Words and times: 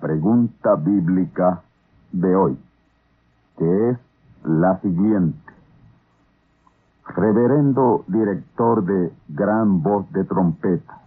Pregunta 0.00 0.74
bíblica 0.76 1.62
de 2.12 2.34
hoy, 2.34 2.58
que 3.56 3.90
es 3.90 3.98
la 4.44 4.80
siguiente. 4.80 5.52
Reverendo 7.06 8.04
director 8.06 8.84
de 8.84 9.12
Gran 9.28 9.82
Voz 9.82 10.10
de 10.12 10.24
Trompeta, 10.24 10.98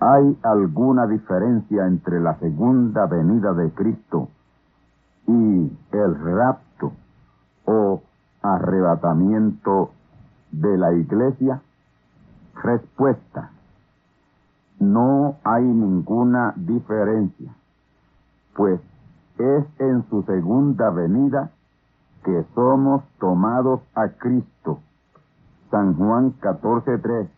¿hay 0.00 0.38
alguna 0.42 1.06
diferencia 1.06 1.86
entre 1.86 2.20
la 2.20 2.38
segunda 2.38 3.06
venida 3.06 3.54
de 3.54 3.70
Cristo 3.70 4.28
y 5.26 5.72
el 5.92 6.20
rapto 6.20 6.92
o 7.64 8.02
arrebatamiento 8.42 9.90
de 10.50 10.76
la 10.76 10.92
iglesia? 10.92 11.62
Respuesta. 12.62 13.50
No 14.78 15.36
hay 15.44 15.64
ninguna 15.64 16.52
diferencia 16.56 17.54
pues 18.56 18.80
es 19.38 19.64
en 19.78 20.08
su 20.08 20.22
segunda 20.22 20.90
venida 20.90 21.50
que 22.24 22.44
somos 22.54 23.04
tomados 23.20 23.80
a 23.94 24.08
Cristo. 24.08 24.80
San 25.70 25.94
Juan 25.94 26.34
14.3 26.40 27.28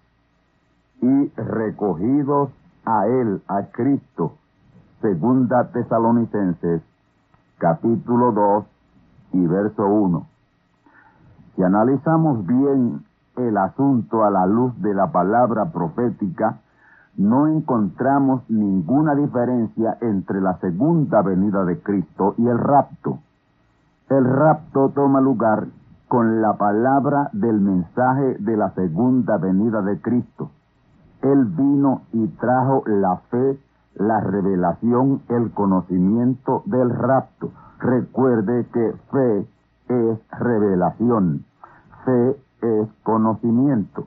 y 1.03 1.29
recogidos 1.37 2.51
a 2.85 3.07
Él, 3.07 3.43
a 3.49 3.65
Cristo. 3.73 4.35
Segunda 5.03 5.71
Tesalonicenses, 5.73 6.83
capítulo 7.59 8.33
2 8.33 8.65
y 9.33 9.47
verso 9.47 9.87
1. 9.87 10.27
Si 11.57 11.63
analizamos 11.63 12.47
bien 12.47 13.05
el 13.37 13.57
asunto 13.57 14.25
a 14.25 14.31
la 14.31 14.47
luz 14.47 14.81
de 14.81 14.95
la 14.95 15.11
palabra 15.11 15.67
profética, 15.73 16.61
no 17.19 17.49
encontramos 17.49 18.49
ninguna 18.49 19.17
diferencia 19.17 19.99
entre 20.01 20.41
la 20.41 20.57
segunda 20.59 21.21
venida 21.21 21.65
de 21.65 21.81
Cristo 21.81 22.35
y 22.39 22.47
el 22.47 22.59
rapto. 22.59 23.19
El 24.09 24.25
rapto 24.25 24.93
toma 24.95 25.21
lugar 25.21 25.67
con 26.07 26.41
la 26.41 26.57
palabra 26.57 27.29
del 27.33 27.61
mensaje 27.61 28.37
de 28.39 28.57
la 28.57 28.71
segunda 28.71 29.37
venida 29.37 29.83
de 29.83 30.01
Cristo. 30.01 30.51
Él 31.23 31.45
vino 31.47 32.03
y 32.13 32.29
trajo 32.29 32.85
la 32.87 33.17
fe, 33.31 33.59
la 33.97 34.21
revelación, 34.21 35.23
el 35.29 35.51
conocimiento 35.51 36.63
del 36.67 36.91
rapto. 36.91 37.51
Recuerde 37.81 38.65
que 38.73 38.95
fe 39.11 39.47
es 39.89 40.19
revelación, 40.39 41.45
fe 42.05 42.37
es 42.63 42.89
conocimiento. 43.03 44.07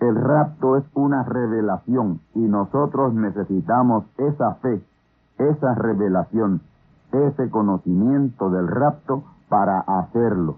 El 0.00 0.14
rapto 0.14 0.76
es 0.76 0.84
una 0.94 1.22
revelación 1.22 2.20
y 2.34 2.40
nosotros 2.40 3.14
necesitamos 3.14 4.04
esa 4.18 4.54
fe, 4.56 4.82
esa 5.38 5.74
revelación, 5.74 6.60
ese 7.12 7.50
conocimiento 7.50 8.50
del 8.50 8.68
rapto 8.68 9.24
para 9.48 9.80
hacerlo, 9.80 10.56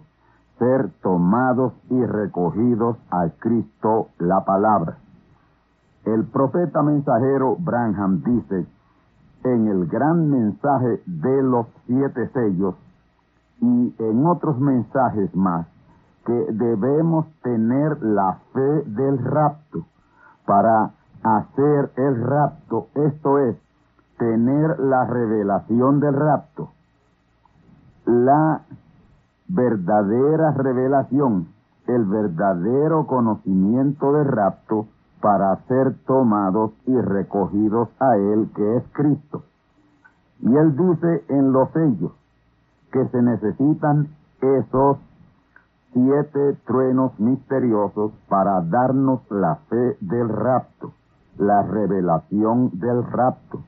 ser 0.59 0.91
tomados 1.03 1.73
y 1.89 2.05
recogidos 2.05 2.97
a 3.11 3.29
Cristo 3.39 4.09
la 4.19 4.45
palabra. 4.45 4.99
El 6.05 6.25
profeta 6.25 6.83
mensajero 6.83 7.57
Branham 7.59 8.23
dice 8.23 8.67
en 9.45 9.69
el 9.69 9.87
gran 9.87 10.31
mensaje 10.31 11.01
de 11.07 11.43
los 11.43 11.67
siete 11.87 12.29
sellos 12.31 12.75
y 13.61 13.95
en 13.99 14.27
otros 14.27 14.59
mensajes 14.59 15.35
más, 15.35 15.67
que 16.29 16.53
debemos 16.53 17.25
tener 17.43 18.03
la 18.03 18.37
fe 18.53 18.83
del 18.85 19.17
rapto 19.25 19.87
para 20.45 20.91
hacer 21.23 21.91
el 21.97 22.23
rapto, 22.23 22.89
esto 22.97 23.39
es, 23.39 23.57
tener 24.19 24.79
la 24.79 25.07
revelación 25.07 26.01
del 26.01 26.13
rapto. 26.13 26.69
La 28.05 28.61
verdadera 29.49 30.51
revelación, 30.51 31.49
el 31.87 32.05
verdadero 32.05 33.07
conocimiento 33.07 34.13
del 34.13 34.27
rapto 34.27 34.87
para 35.23 35.57
ser 35.67 35.95
tomados 36.05 36.73
y 36.85 37.01
recogidos 37.01 37.89
a 38.01 38.19
Él, 38.19 38.51
que 38.55 38.77
es 38.77 38.85
Cristo. 38.93 39.45
Y 40.41 40.55
Él 40.55 40.77
dice 40.77 41.25
en 41.29 41.53
los 41.53 41.71
sellos 41.71 42.13
que 42.93 43.09
se 43.09 43.23
necesitan 43.23 44.09
esos 44.43 44.99
siete 45.93 46.57
truenos 46.67 47.19
misteriosos 47.19 48.13
para 48.29 48.61
darnos 48.61 49.21
la 49.31 49.57
fe 49.69 49.97
del 50.01 50.29
rapto, 50.29 50.93
la 51.39 51.63
revelación 51.63 52.71
del 52.75 53.05
rapto. 53.05 53.61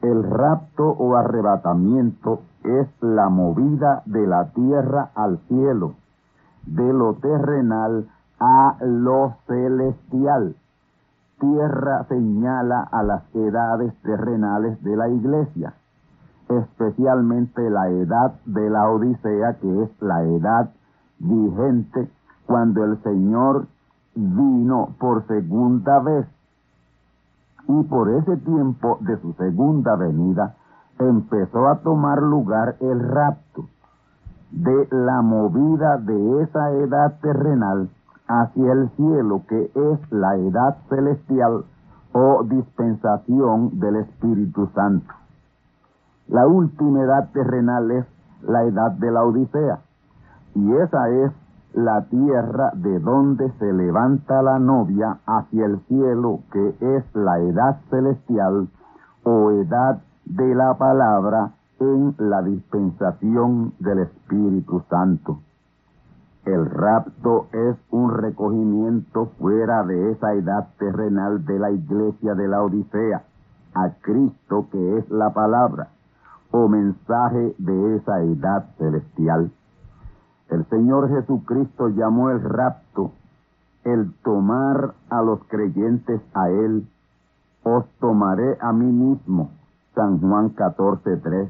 El 0.00 0.28
rapto 0.28 0.88
o 0.88 1.14
arrebatamiento 1.14 2.40
es 2.64 2.88
la 3.00 3.28
movida 3.28 4.02
de 4.06 4.26
la 4.26 4.50
tierra 4.52 5.10
al 5.14 5.38
cielo, 5.48 5.94
de 6.66 6.92
lo 6.92 7.14
terrenal 7.14 8.08
a 8.40 8.76
lo 8.80 9.34
celestial. 9.46 10.56
Tierra 11.38 12.04
señala 12.08 12.82
a 12.82 13.02
las 13.02 13.22
edades 13.34 13.94
terrenales 14.02 14.82
de 14.82 14.96
la 14.96 15.08
iglesia, 15.08 15.74
especialmente 16.48 17.68
la 17.68 17.88
edad 17.88 18.34
de 18.46 18.70
la 18.70 18.88
Odisea, 18.88 19.54
que 19.60 19.82
es 19.82 20.02
la 20.02 20.22
edad 20.24 20.70
vigente 21.22 22.10
cuando 22.46 22.84
el 22.84 23.02
Señor 23.02 23.66
vino 24.14 24.94
por 24.98 25.26
segunda 25.26 26.00
vez. 26.00 26.26
Y 27.68 27.82
por 27.84 28.10
ese 28.10 28.36
tiempo 28.38 28.98
de 29.00 29.16
su 29.20 29.32
segunda 29.34 29.96
venida 29.96 30.56
empezó 30.98 31.68
a 31.68 31.78
tomar 31.78 32.20
lugar 32.20 32.76
el 32.80 33.00
rapto 33.00 33.66
de 34.50 34.88
la 34.90 35.22
movida 35.22 35.96
de 35.96 36.42
esa 36.42 36.72
edad 36.72 37.18
terrenal 37.20 37.88
hacia 38.28 38.72
el 38.72 38.90
cielo, 38.96 39.42
que 39.48 39.70
es 39.74 40.12
la 40.12 40.36
edad 40.36 40.76
celestial 40.88 41.64
o 42.12 42.44
dispensación 42.44 43.80
del 43.80 43.96
Espíritu 43.96 44.68
Santo. 44.74 45.12
La 46.28 46.46
última 46.46 47.02
edad 47.02 47.30
terrenal 47.32 47.90
es 47.90 48.06
la 48.42 48.64
edad 48.64 48.92
de 48.92 49.10
la 49.10 49.24
Odisea, 49.24 49.80
y 50.54 50.72
esa 50.74 51.08
es 51.08 51.32
la 51.74 52.02
tierra 52.02 52.70
de 52.74 52.98
donde 53.00 53.50
se 53.58 53.72
levanta 53.72 54.42
la 54.42 54.58
novia 54.58 55.18
hacia 55.26 55.66
el 55.66 55.80
cielo, 55.86 56.40
que 56.52 56.74
es 56.80 57.04
la 57.14 57.38
edad 57.38 57.80
celestial 57.88 58.68
o 59.24 59.50
edad 59.52 60.02
de 60.24 60.54
la 60.54 60.74
palabra 60.74 61.52
en 61.80 62.14
la 62.18 62.42
dispensación 62.42 63.72
del 63.78 64.00
Espíritu 64.00 64.82
Santo. 64.90 65.40
El 66.44 66.66
rapto 66.66 67.46
es 67.52 67.76
un 67.90 68.10
recogimiento 68.10 69.26
fuera 69.38 69.84
de 69.84 70.10
esa 70.10 70.34
edad 70.34 70.68
terrenal 70.78 71.44
de 71.44 71.58
la 71.58 71.70
iglesia 71.70 72.34
de 72.34 72.48
la 72.48 72.62
Odisea 72.62 73.22
a 73.74 73.90
Cristo 74.02 74.66
que 74.70 74.98
es 74.98 75.10
la 75.10 75.32
palabra 75.32 75.88
o 76.50 76.68
mensaje 76.68 77.54
de 77.58 77.96
esa 77.96 78.20
edad 78.22 78.66
celestial. 78.76 79.50
El 80.52 80.66
Señor 80.66 81.08
Jesucristo 81.08 81.88
llamó 81.88 82.28
el 82.28 82.42
rapto 82.42 83.12
el 83.84 84.12
tomar 84.22 84.92
a 85.08 85.22
los 85.22 85.42
creyentes 85.48 86.20
a 86.34 86.50
Él. 86.50 86.86
Os 87.62 87.86
tomaré 88.00 88.58
a 88.60 88.70
mí 88.74 88.84
mismo. 88.84 89.50
San 89.94 90.20
Juan 90.20 90.54
14.3. 90.54 91.48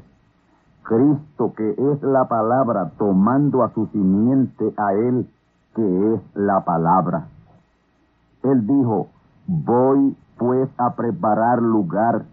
Cristo 0.83 1.53
que 1.53 1.71
es 1.71 2.01
la 2.01 2.29
palabra 2.29 2.91
tomando 2.97 3.63
a 3.63 3.73
su 3.73 3.87
simiente 3.87 4.73
a 4.77 4.93
Él 4.93 5.29
que 5.75 6.13
es 6.13 6.21
la 6.35 6.63
palabra. 6.63 7.27
Él 8.43 8.65
dijo, 8.65 9.07
voy 9.47 10.15
pues 10.37 10.69
a 10.77 10.95
preparar 10.95 11.61
lugar 11.61 12.23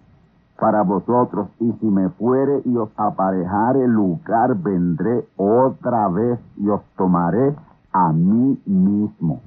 para 0.61 0.83
vosotros, 0.83 1.49
y 1.59 1.73
si 1.81 1.87
me 1.87 2.11
fuere 2.11 2.61
y 2.67 2.77
os 2.77 2.91
aparejare 2.97 3.89
lugar, 3.89 4.55
vendré 4.57 5.27
otra 5.37 6.07
vez 6.09 6.39
y 6.59 6.69
os 6.69 6.83
tomaré 6.97 7.57
a 7.93 8.13
mí 8.13 8.63
mismo. 8.67 9.41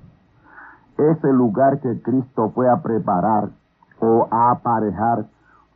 Ese 0.97 1.31
lugar 1.31 1.79
que 1.81 2.01
Cristo 2.01 2.51
fue 2.55 2.67
a 2.67 2.81
preparar 2.81 3.49
o 3.99 4.27
a 4.31 4.51
aparejar 4.51 5.27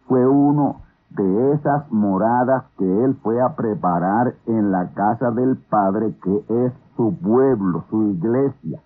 fue 0.07 0.27
uno 0.27 0.81
de 1.11 1.53
esas 1.53 1.89
moradas 1.91 2.63
que 2.77 3.03
Él 3.03 3.15
fue 3.21 3.39
a 3.39 3.55
preparar 3.55 4.33
en 4.47 4.71
la 4.71 4.89
casa 4.93 5.31
del 5.31 5.57
Padre, 5.69 6.15
que 6.23 6.65
es 6.65 6.73
su 6.95 7.15
pueblo, 7.15 7.83
su 7.89 8.03
iglesia. 8.03 8.81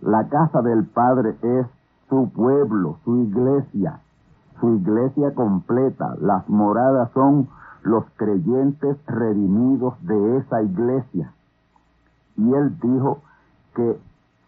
La 0.00 0.28
casa 0.28 0.62
del 0.62 0.86
Padre 0.86 1.36
es 1.42 1.66
su 2.08 2.30
pueblo, 2.32 2.98
su 3.04 3.16
iglesia 3.16 4.00
su 4.62 4.76
iglesia 4.76 5.34
completa. 5.34 6.14
Las 6.20 6.48
moradas 6.48 7.10
son 7.14 7.48
los 7.82 8.04
creyentes 8.16 8.96
redimidos 9.06 9.94
de 10.02 10.36
esa 10.38 10.62
iglesia. 10.62 11.32
Y 12.36 12.54
él 12.54 12.78
dijo 12.80 13.18
que 13.74 13.98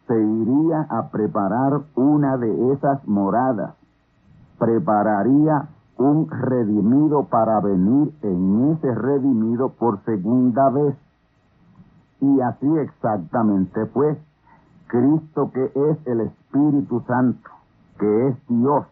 se 0.07 0.15
iría 0.15 0.87
a 0.89 1.09
preparar 1.09 1.81
una 1.97 2.37
de 2.37 2.73
esas 2.73 3.05
moradas, 3.09 3.75
prepararía 4.59 5.69
un 5.97 6.31
redimido 6.31 7.25
para 7.25 7.59
venir 7.61 8.15
en 8.23 8.73
ese 8.73 8.95
redimido 8.95 9.71
por 9.71 9.99
segunda 10.05 10.71
vez. 10.71 10.95
Y 12.21 12.41
así 12.41 12.69
exactamente 12.79 13.87
fue. 13.87 14.17
Cristo 14.87 15.51
que 15.53 15.65
es 15.65 16.07
el 16.07 16.21
Espíritu 16.21 17.03
Santo, 17.09 17.51
que 17.99 18.29
es 18.29 18.37
Dios, 18.49 18.87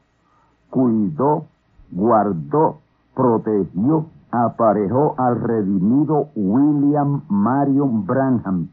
cuidó, 0.72 1.44
guardó, 1.90 2.78
protegió, 3.14 4.06
aparejó 4.30 5.14
al 5.18 5.38
redimido 5.42 6.28
William 6.34 7.20
Marion 7.28 8.06
Branham 8.06 8.68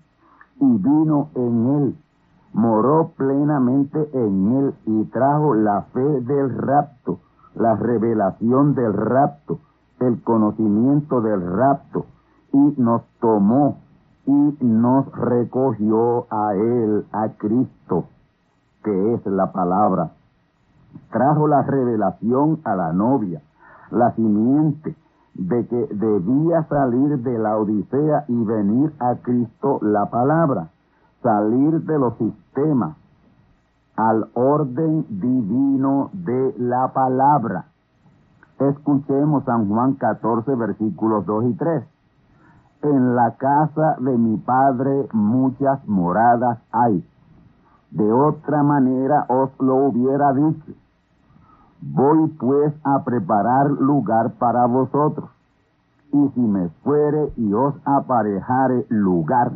y 0.62 0.78
vino 0.78 1.28
en 1.36 1.68
él, 1.68 1.96
moró 2.54 3.12
plenamente 3.18 4.10
en 4.14 4.52
él 4.58 4.74
y 4.86 5.04
trajo 5.12 5.54
la 5.56 5.82
fe 5.94 6.22
del 6.22 6.58
rapto, 6.58 7.20
la 7.56 7.76
revelación 7.76 8.76
del 8.76 8.94
rapto, 8.94 9.60
el 10.00 10.24
conocimiento 10.24 11.20
del 11.20 11.42
rapto 11.52 12.06
y 12.54 12.76
nos 12.78 13.02
tomó 13.20 13.76
y 14.26 14.58
nos 14.62 15.12
recogió 15.12 16.28
a 16.30 16.54
él, 16.56 17.06
a 17.12 17.28
Cristo, 17.38 18.06
que 18.86 19.16
es 19.16 19.26
la 19.26 19.52
palabra 19.52 20.12
trajo 21.12 21.48
la 21.48 21.64
revelación 21.64 22.60
a 22.64 22.76
la 22.76 22.94
novia, 22.94 23.42
la 23.92 24.12
simiente 24.16 24.96
de 25.34 25.68
que 25.68 25.88
debía 25.94 26.64
salir 26.64 27.20
de 27.20 27.38
la 27.38 27.58
Odisea 27.58 28.26
y 28.28 28.44
venir 28.44 28.94
a 29.00 29.16
Cristo 29.16 29.80
la 29.82 30.06
palabra, 30.08 30.70
salir 31.22 31.82
de 31.82 31.98
los 31.98 32.18
sistemas 32.18 32.98
al 33.96 34.28
orden 34.34 35.06
divino 35.10 36.10
de 36.14 36.56
la 36.58 36.88
palabra. 36.94 37.66
Escuchemos 38.60 39.44
San 39.46 39.68
Juan 39.68 39.94
14, 39.94 40.56
versículos 40.56 41.26
2 41.26 41.46
y 41.46 41.54
3. 41.54 41.84
En 42.82 43.16
la 43.16 43.36
casa 43.36 43.98
de 44.00 44.18
mi 44.18 44.38
Padre 44.38 45.08
muchas 45.12 45.86
moradas 45.88 46.60
hay. 46.72 47.06
De 47.92 48.12
otra 48.12 48.64
manera 48.64 49.26
os 49.30 49.50
lo 49.60 49.76
hubiera 49.88 50.34
dicho 50.34 50.74
Voy 51.82 52.28
pues 52.38 52.74
a 52.84 53.04
preparar 53.06 53.72
lugar 53.72 54.32
para 54.34 54.66
vosotros. 54.66 55.30
Y 56.12 56.30
si 56.36 56.42
me 56.42 56.68
fuere 56.84 57.32
y 57.38 57.54
os 57.54 57.74
aparejare 57.86 58.86
lugar, 58.90 59.54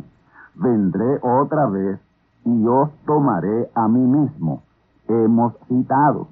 vendré 0.54 1.18
otra 1.22 1.66
vez 1.66 2.00
y 2.44 2.66
os 2.66 2.90
tomaré 3.04 3.70
a 3.74 3.88
mí 3.88 4.00
mismo. 4.00 4.62
Hemos 5.06 5.52
citado. 5.68 6.28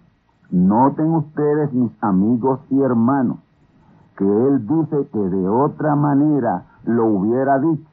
Noten 0.50 1.14
ustedes, 1.14 1.72
mis 1.72 1.92
amigos 2.02 2.60
y 2.70 2.80
hermanos, 2.80 3.38
que 4.16 4.24
él 4.24 4.66
dice 4.66 5.08
que 5.12 5.18
de 5.18 5.48
otra 5.48 5.94
manera 5.94 6.64
lo 6.84 7.06
hubiera 7.06 7.58
dicho. 7.58 7.91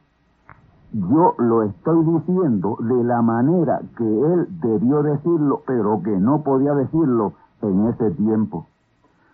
Yo 0.92 1.36
lo 1.38 1.62
estoy 1.64 2.04
diciendo 2.04 2.76
de 2.80 3.04
la 3.04 3.22
manera 3.22 3.80
que 3.96 4.04
él 4.04 4.48
debió 4.60 5.04
decirlo, 5.04 5.62
pero 5.68 6.02
que 6.02 6.18
no 6.18 6.42
podía 6.42 6.74
decirlo 6.74 7.34
en 7.62 7.88
ese 7.90 8.10
tiempo. 8.12 8.66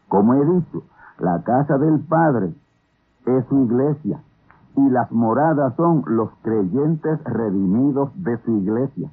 Como 0.09 0.33
he 0.33 0.45
dicho, 0.45 0.83
la 1.19 1.43
casa 1.43 1.77
del 1.77 2.01
Padre 2.01 2.53
es 3.25 3.45
su 3.45 3.63
iglesia 3.63 4.19
y 4.75 4.89
las 4.89 5.09
moradas 5.13 5.73
son 5.77 6.03
los 6.07 6.29
creyentes 6.41 7.23
redimidos 7.23 8.11
de 8.21 8.37
su 8.39 8.51
iglesia. 8.57 9.09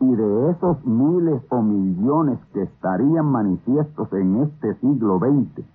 Y 0.00 0.14
de 0.14 0.50
esos 0.50 0.86
miles 0.86 1.42
o 1.50 1.62
millones 1.62 2.38
que 2.52 2.62
estarían 2.62 3.26
manifiestos 3.26 4.12
en 4.12 4.42
este 4.42 4.76
siglo 4.76 5.18
XX, 5.18 5.66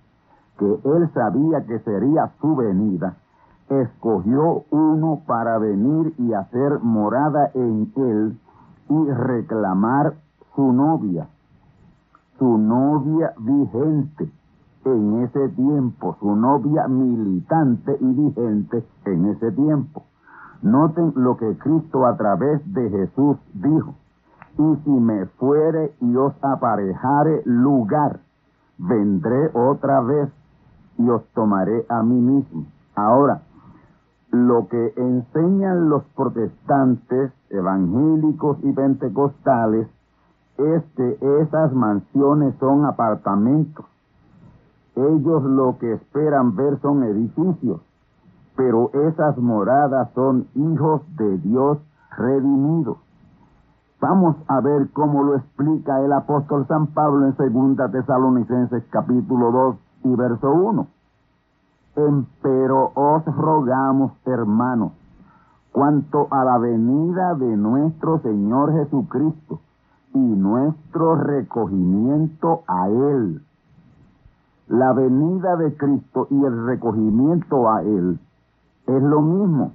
que 0.58 0.80
él 0.84 1.10
sabía 1.12 1.66
que 1.66 1.78
sería 1.80 2.32
su 2.40 2.56
venida, 2.56 3.16
escogió 3.68 4.64
uno 4.70 5.22
para 5.26 5.58
venir 5.58 6.14
y 6.18 6.32
hacer 6.32 6.80
morada 6.80 7.50
en 7.54 7.92
él 7.96 8.38
y 8.88 9.10
reclamar 9.10 10.14
su 10.54 10.72
novia, 10.72 11.28
su 12.38 12.58
novia 12.58 13.32
vigente 13.38 14.30
en 14.84 15.22
ese 15.24 15.48
tiempo, 15.50 16.16
su 16.20 16.36
novia 16.36 16.86
militante 16.86 17.96
y 18.00 18.06
vigente 18.06 18.84
en 19.04 19.26
ese 19.26 19.50
tiempo. 19.52 20.04
Noten 20.62 21.12
lo 21.16 21.36
que 21.36 21.58
Cristo 21.58 22.06
a 22.06 22.16
través 22.16 22.60
de 22.72 22.88
Jesús 22.88 23.36
dijo. 23.54 23.94
Y 24.58 24.76
si 24.84 24.90
me 24.90 25.26
fuere 25.26 25.92
y 26.00 26.16
os 26.16 26.32
aparejare 26.42 27.42
lugar, 27.44 28.20
vendré 28.78 29.50
otra 29.52 30.00
vez 30.00 30.30
y 30.98 31.08
os 31.10 31.22
tomaré 31.34 31.84
a 31.88 32.02
mí 32.02 32.18
mismo. 32.18 32.64
Ahora, 32.94 33.42
lo 34.30 34.68
que 34.68 34.92
enseñan 34.96 35.88
los 35.88 36.04
protestantes, 36.16 37.32
evangélicos 37.50 38.58
y 38.62 38.72
pentecostales 38.72 39.88
este, 40.58 41.18
esas 41.42 41.72
mansiones 41.72 42.54
son 42.58 42.86
apartamentos. 42.86 43.84
Ellos 44.94 45.44
lo 45.44 45.76
que 45.78 45.92
esperan 45.92 46.56
ver 46.56 46.80
son 46.80 47.02
edificios, 47.02 47.80
pero 48.56 48.90
esas 49.08 49.36
moradas 49.36 50.10
son 50.14 50.46
hijos 50.54 51.02
de 51.16 51.38
Dios 51.38 51.78
redimidos. 52.16 52.96
Vamos 54.00 54.36
a 54.48 54.60
ver 54.60 54.88
cómo 54.92 55.24
lo 55.24 55.36
explica 55.36 56.00
el 56.00 56.12
apóstol 56.12 56.66
San 56.66 56.88
Pablo 56.88 57.26
en 57.26 57.36
Segunda 57.36 57.90
Tesalonicenses 57.90 58.84
capítulo 58.90 59.50
2 59.52 59.76
y 60.04 60.16
verso 60.16 60.50
1. 60.50 60.86
Pero 62.42 62.92
os 62.94 63.24
rogamos, 63.24 64.12
hermanos, 64.26 64.92
cuanto 65.72 66.28
a 66.30 66.44
la 66.44 66.58
venida 66.58 67.34
de 67.36 67.56
nuestro 67.56 68.20
Señor 68.20 68.74
Jesucristo 68.74 69.60
y 70.12 70.18
nuestro 70.18 71.16
recogimiento 71.16 72.64
a 72.66 72.88
Él. 72.88 73.42
La 74.68 74.92
venida 74.92 75.56
de 75.56 75.74
Cristo 75.78 76.26
y 76.30 76.44
el 76.44 76.66
recogimiento 76.66 77.70
a 77.70 77.80
Él 77.80 78.20
es 78.86 79.02
lo 79.02 79.22
mismo. 79.22 79.72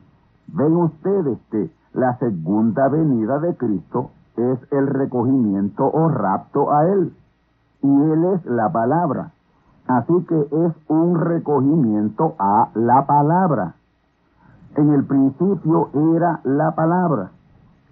Ven 0.48 0.76
ustedes 0.76 1.40
que 1.50 1.72
la 1.94 2.20
segunda 2.20 2.88
venida 2.88 3.40
de 3.40 3.56
Cristo 3.58 4.12
es 4.38 4.60
el 4.72 4.86
recogimiento 4.86 5.90
o 5.92 6.08
rapto 6.08 6.72
a 6.72 6.88
Él. 6.88 7.16
Y 7.82 7.88
Él 7.88 8.26
es 8.36 8.46
la 8.46 8.72
palabra. 8.72 9.32
Así 9.88 10.26
que 10.28 10.40
es 10.40 10.74
un 10.88 11.20
recogimiento 11.20 12.36
a 12.40 12.70
la 12.76 13.06
palabra. 13.06 13.74
En 14.76 14.94
el 14.94 15.04
principio 15.04 15.90
era 16.16 16.40
la 16.44 16.72
palabra. 16.72 17.32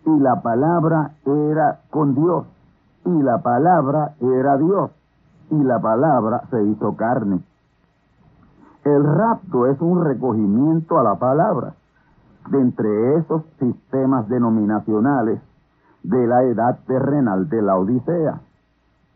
Y 0.05 0.19
la 0.19 0.41
palabra 0.41 1.11
era 1.25 1.79
con 1.89 2.15
Dios. 2.15 2.45
Y 3.05 3.21
la 3.21 3.39
palabra 3.39 4.13
era 4.21 4.57
Dios. 4.57 4.91
Y 5.51 5.63
la 5.63 5.79
palabra 5.79 6.43
se 6.49 6.63
hizo 6.63 6.95
carne. 6.95 7.41
El 8.83 9.03
rapto 9.03 9.67
es 9.67 9.79
un 9.81 10.03
recogimiento 10.03 10.99
a 10.99 11.03
la 11.03 11.15
palabra 11.15 11.73
de 12.49 12.59
entre 12.59 13.17
esos 13.17 13.43
sistemas 13.59 14.27
denominacionales 14.29 15.41
de 16.03 16.27
la 16.27 16.43
edad 16.43 16.79
terrenal 16.87 17.49
de 17.49 17.61
la 17.61 17.77
Odisea, 17.77 18.41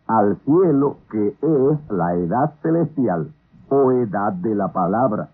al 0.08 0.38
cielo 0.46 0.98
que 1.10 1.30
es 1.30 1.80
la 1.90 2.14
edad 2.16 2.54
celestial 2.62 3.34
o 3.70 3.92
edad 3.92 4.34
de 4.34 4.54
la 4.56 4.74
palabra. 4.74 5.30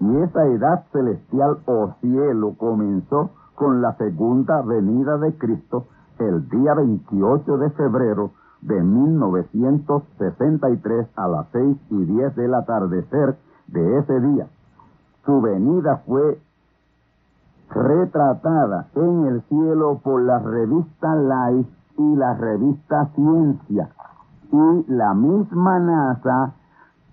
Y 0.00 0.16
esa 0.18 0.46
edad 0.46 0.84
celestial 0.92 1.58
o 1.66 1.94
cielo 2.00 2.54
comenzó 2.58 3.30
con 3.54 3.82
la 3.82 3.96
segunda 3.96 4.62
venida 4.62 5.18
de 5.18 5.36
Cristo 5.38 5.86
el 6.18 6.48
día 6.48 6.74
28 6.74 7.58
de 7.58 7.70
febrero 7.70 8.32
de 8.60 8.82
1963 8.82 11.06
a 11.16 11.28
las 11.28 11.46
6 11.52 11.76
y 11.90 12.04
10 12.04 12.34
del 12.36 12.54
atardecer 12.54 13.36
de 13.68 13.98
ese 13.98 14.20
día. 14.20 14.48
Su 15.24 15.40
venida 15.40 16.02
fue 16.06 16.40
retratada 17.70 18.88
en 18.94 19.26
el 19.26 19.42
cielo 19.42 20.00
por 20.02 20.22
la 20.22 20.38
revista 20.38 21.14
Life 21.14 21.70
y 21.96 22.16
la 22.16 22.34
revista 22.34 23.06
Ciencia. 23.14 23.90
Y 24.50 24.84
la 24.92 25.14
misma 25.14 25.78
NASA 25.78 26.52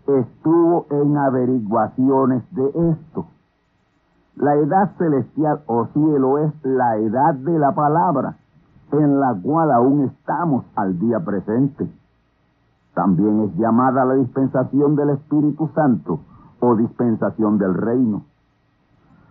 estuvo 0.07 0.87
en 0.89 1.17
averiguaciones 1.17 2.43
de 2.51 2.67
esto. 2.91 3.25
La 4.35 4.55
edad 4.55 4.91
celestial 4.97 5.61
o 5.67 5.85
cielo 5.87 6.37
es 6.39 6.53
la 6.63 6.97
edad 6.97 7.33
de 7.35 7.59
la 7.59 7.73
palabra, 7.73 8.37
en 8.91 9.19
la 9.19 9.33
cual 9.41 9.71
aún 9.71 10.05
estamos 10.05 10.65
al 10.75 10.99
día 10.99 11.19
presente. 11.19 11.89
También 12.93 13.41
es 13.41 13.55
llamada 13.55 14.05
la 14.05 14.15
dispensación 14.15 14.95
del 14.95 15.11
Espíritu 15.11 15.69
Santo 15.75 16.19
o 16.59 16.75
dispensación 16.75 17.57
del 17.57 17.73
reino 17.73 18.23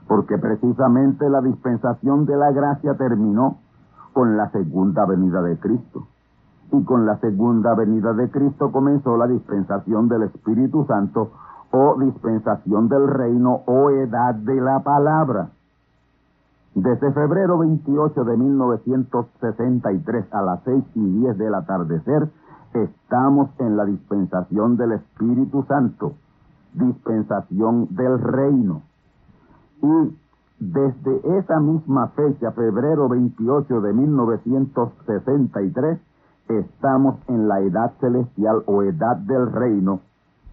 porque 0.09 0.39
precisamente 0.39 1.29
la 1.29 1.43
dispensación 1.43 2.25
de 2.25 2.37
la 2.37 2.51
gracia 2.51 2.95
terminó 2.95 3.59
con 4.19 4.37
la 4.37 4.51
segunda 4.51 5.07
venida 5.07 5.41
de 5.43 5.57
Cristo. 5.61 6.09
Y 6.73 6.83
con 6.83 7.07
la 7.07 7.21
segunda 7.21 7.77
venida 7.77 8.13
de 8.15 8.29
Cristo 8.29 8.73
comenzó 8.73 9.17
la 9.17 9.29
dispensación 9.29 10.09
del 10.09 10.25
Espíritu 10.25 10.85
Santo 10.87 11.31
o 11.71 11.97
dispensación 12.01 12.89
del 12.89 13.07
reino 13.07 13.61
o 13.67 13.91
edad 13.91 14.35
de 14.35 14.61
la 14.61 14.81
palabra. 14.81 15.51
Desde 16.75 17.13
febrero 17.13 17.59
28 17.59 18.25
de 18.25 18.37
1963 18.37 20.35
a 20.35 20.43
las 20.43 20.65
6 20.65 20.85
y 20.97 21.21
10 21.21 21.39
del 21.39 21.55
atardecer, 21.55 22.29
estamos 22.75 23.51
en 23.61 23.77
la 23.77 23.85
dispensación 23.85 24.77
del 24.77 24.95
Espíritu 24.95 25.63
Santo, 25.69 26.15
dispensación 26.75 27.87
del 27.95 28.19
reino. 28.19 28.83
Y 29.81 30.19
desde 30.61 31.39
esa 31.39 31.61
misma 31.61 32.09
fecha, 32.09 32.51
febrero 32.51 33.09
28 33.09 33.81
de 33.81 33.93
1963, 33.93 36.01
estamos 36.49 37.17
en 37.29 37.47
la 37.47 37.61
edad 37.61 37.93
celestial 38.01 38.65
o 38.67 38.83
edad 38.83 39.19
del 39.19 39.53
reino 39.53 40.01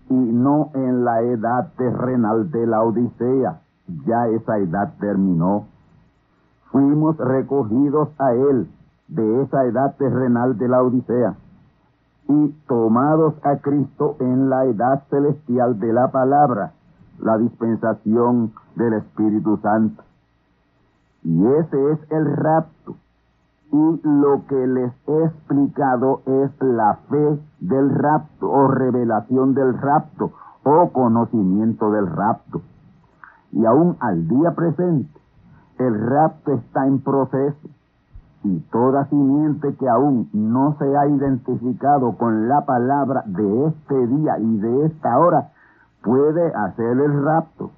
y 0.09 0.13
no 0.13 0.69
en 0.75 1.03
la 1.03 1.21
edad 1.21 1.71
terrenal 1.77 2.51
de 2.51 2.67
la 2.67 2.83
Odisea. 2.83 3.61
Ya 4.05 4.27
esa 4.27 4.59
edad 4.59 4.93
terminó. 4.99 5.65
Fuimos 6.71 7.17
recogidos 7.17 8.09
a 8.19 8.33
Él 8.33 8.69
de 9.07 9.41
esa 9.41 9.65
edad 9.65 9.95
terrenal 9.97 10.57
de 10.57 10.67
la 10.67 10.83
Odisea 10.83 11.35
y 12.27 12.49
tomados 12.67 13.35
a 13.43 13.57
Cristo 13.57 14.17
en 14.19 14.49
la 14.49 14.65
edad 14.65 15.03
celestial 15.09 15.79
de 15.79 15.93
la 15.93 16.11
palabra 16.11 16.73
la 17.19 17.37
dispensación 17.37 18.53
del 18.75 18.93
Espíritu 18.93 19.57
Santo. 19.57 20.03
Y 21.23 21.45
ese 21.45 21.91
es 21.91 22.11
el 22.11 22.35
rapto. 22.35 22.95
Y 23.71 23.99
lo 24.03 24.45
que 24.47 24.67
les 24.67 24.93
he 25.07 25.23
explicado 25.25 26.21
es 26.25 26.51
la 26.61 26.99
fe 27.09 27.39
del 27.59 27.89
rapto 27.95 28.49
o 28.49 28.67
revelación 28.67 29.53
del 29.53 29.77
rapto 29.77 30.31
o 30.63 30.89
conocimiento 30.91 31.91
del 31.91 32.07
rapto. 32.07 32.61
Y 33.51 33.65
aún 33.65 33.97
al 33.99 34.27
día 34.27 34.51
presente, 34.51 35.19
el 35.79 36.07
rapto 36.07 36.53
está 36.53 36.87
en 36.87 37.01
proceso 37.01 37.67
y 38.43 38.59
toda 38.71 39.09
simiente 39.09 39.75
que 39.75 39.89
aún 39.89 40.29
no 40.31 40.75
se 40.77 40.95
ha 40.95 41.07
identificado 41.07 42.15
con 42.17 42.47
la 42.47 42.65
palabra 42.65 43.23
de 43.25 43.67
este 43.67 44.07
día 44.07 44.37
y 44.39 44.57
de 44.57 44.85
esta 44.85 45.17
hora 45.17 45.49
puede 46.05 46.53
hacer 46.53 46.99
el 46.99 47.23
rapto, 47.23 47.71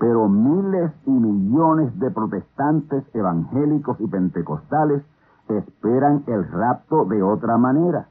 pero 0.00 0.28
miles 0.28 0.90
y 1.06 1.10
millones 1.12 1.96
de 2.00 2.10
protestantes 2.10 3.04
evangélicos 3.14 4.00
y 4.00 4.08
pentecostales 4.08 5.02
esperan 5.48 6.24
el 6.26 6.50
rapto 6.50 7.04
de 7.04 7.22
otra 7.22 7.56
manera. 7.56 8.08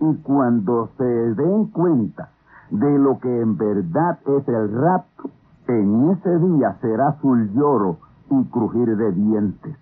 Y 0.00 0.14
cuando 0.22 0.88
se 0.96 1.04
den 1.04 1.66
cuenta 1.66 2.30
de 2.70 2.98
lo 2.98 3.18
que 3.20 3.40
en 3.42 3.58
verdad 3.58 4.18
es 4.26 4.48
el 4.48 4.72
rapto, 4.72 5.30
en 5.68 6.10
ese 6.10 6.38
día 6.38 6.76
será 6.80 7.16
su 7.20 7.36
lloro 7.54 7.98
y 8.30 8.44
crujir 8.44 8.96
de 8.96 9.12
dientes. 9.12 9.76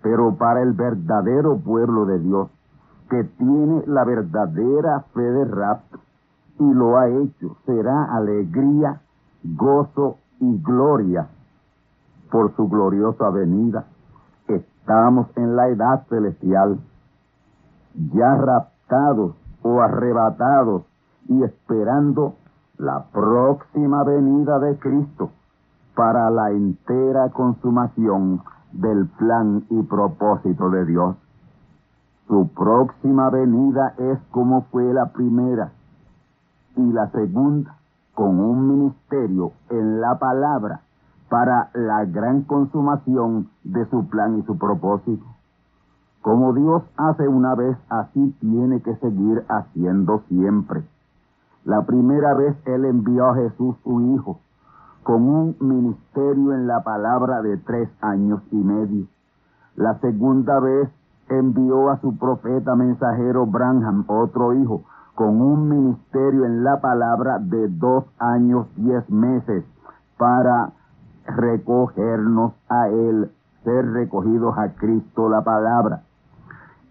Pero 0.00 0.36
para 0.36 0.62
el 0.62 0.72
verdadero 0.74 1.58
pueblo 1.58 2.06
de 2.06 2.20
Dios, 2.20 2.48
que 3.10 3.24
tiene 3.24 3.82
la 3.86 4.04
verdadera 4.04 5.00
fe 5.12 5.22
de 5.22 5.44
rapto, 5.44 5.98
y 6.62 6.74
lo 6.74 6.98
ha 6.98 7.08
hecho. 7.08 7.56
Será 7.66 8.04
alegría, 8.14 9.00
gozo 9.42 10.18
y 10.40 10.62
gloria 10.62 11.26
por 12.30 12.54
su 12.56 12.68
gloriosa 12.68 13.30
venida. 13.30 13.84
Estamos 14.48 15.26
en 15.36 15.56
la 15.56 15.68
edad 15.68 16.06
celestial, 16.08 16.78
ya 18.12 18.34
raptados 18.36 19.34
o 19.62 19.80
arrebatados 19.80 20.82
y 21.28 21.42
esperando 21.42 22.34
la 22.78 23.04
próxima 23.12 24.02
venida 24.04 24.58
de 24.58 24.78
Cristo 24.78 25.30
para 25.94 26.30
la 26.30 26.50
entera 26.50 27.28
consumación 27.30 28.42
del 28.72 29.06
plan 29.18 29.64
y 29.68 29.82
propósito 29.82 30.70
de 30.70 30.86
Dios. 30.86 31.16
Su 32.28 32.48
próxima 32.48 33.28
venida 33.30 33.94
es 33.98 34.18
como 34.30 34.62
fue 34.70 34.92
la 34.92 35.12
primera 35.12 35.70
y 36.76 36.92
la 36.92 37.10
segunda 37.10 37.76
con 38.14 38.38
un 38.40 38.68
ministerio 38.68 39.52
en 39.70 40.00
la 40.00 40.18
palabra 40.18 40.82
para 41.28 41.70
la 41.74 42.04
gran 42.04 42.42
consumación 42.42 43.48
de 43.64 43.86
su 43.86 44.06
plan 44.08 44.38
y 44.38 44.42
su 44.42 44.58
propósito. 44.58 45.24
Como 46.20 46.52
Dios 46.52 46.82
hace 46.96 47.26
una 47.26 47.54
vez, 47.54 47.76
así 47.88 48.36
tiene 48.40 48.80
que 48.82 48.94
seguir 48.96 49.44
haciendo 49.48 50.22
siempre. 50.28 50.84
La 51.64 51.82
primera 51.82 52.34
vez 52.34 52.54
Él 52.66 52.84
envió 52.84 53.28
a 53.28 53.34
Jesús 53.34 53.76
su 53.82 54.00
Hijo 54.00 54.38
con 55.02 55.28
un 55.28 55.56
ministerio 55.60 56.52
en 56.54 56.66
la 56.66 56.82
palabra 56.84 57.42
de 57.42 57.56
tres 57.56 57.88
años 58.00 58.40
y 58.50 58.56
medio. 58.56 59.06
La 59.74 59.98
segunda 59.98 60.60
vez 60.60 60.88
envió 61.28 61.90
a 61.90 62.00
su 62.00 62.16
profeta 62.16 62.76
mensajero 62.76 63.46
Branham, 63.46 64.04
otro 64.06 64.52
hijo, 64.54 64.82
con 65.14 65.40
un 65.40 65.68
ministerio 65.68 66.44
en 66.44 66.64
la 66.64 66.80
palabra 66.80 67.38
de 67.38 67.68
dos 67.68 68.04
años, 68.18 68.66
diez 68.76 69.08
meses, 69.10 69.64
para 70.16 70.72
recogernos 71.26 72.54
a 72.68 72.88
Él, 72.88 73.30
ser 73.64 73.92
recogidos 73.92 74.56
a 74.56 74.74
Cristo 74.74 75.28
la 75.28 75.42
palabra. 75.42 76.02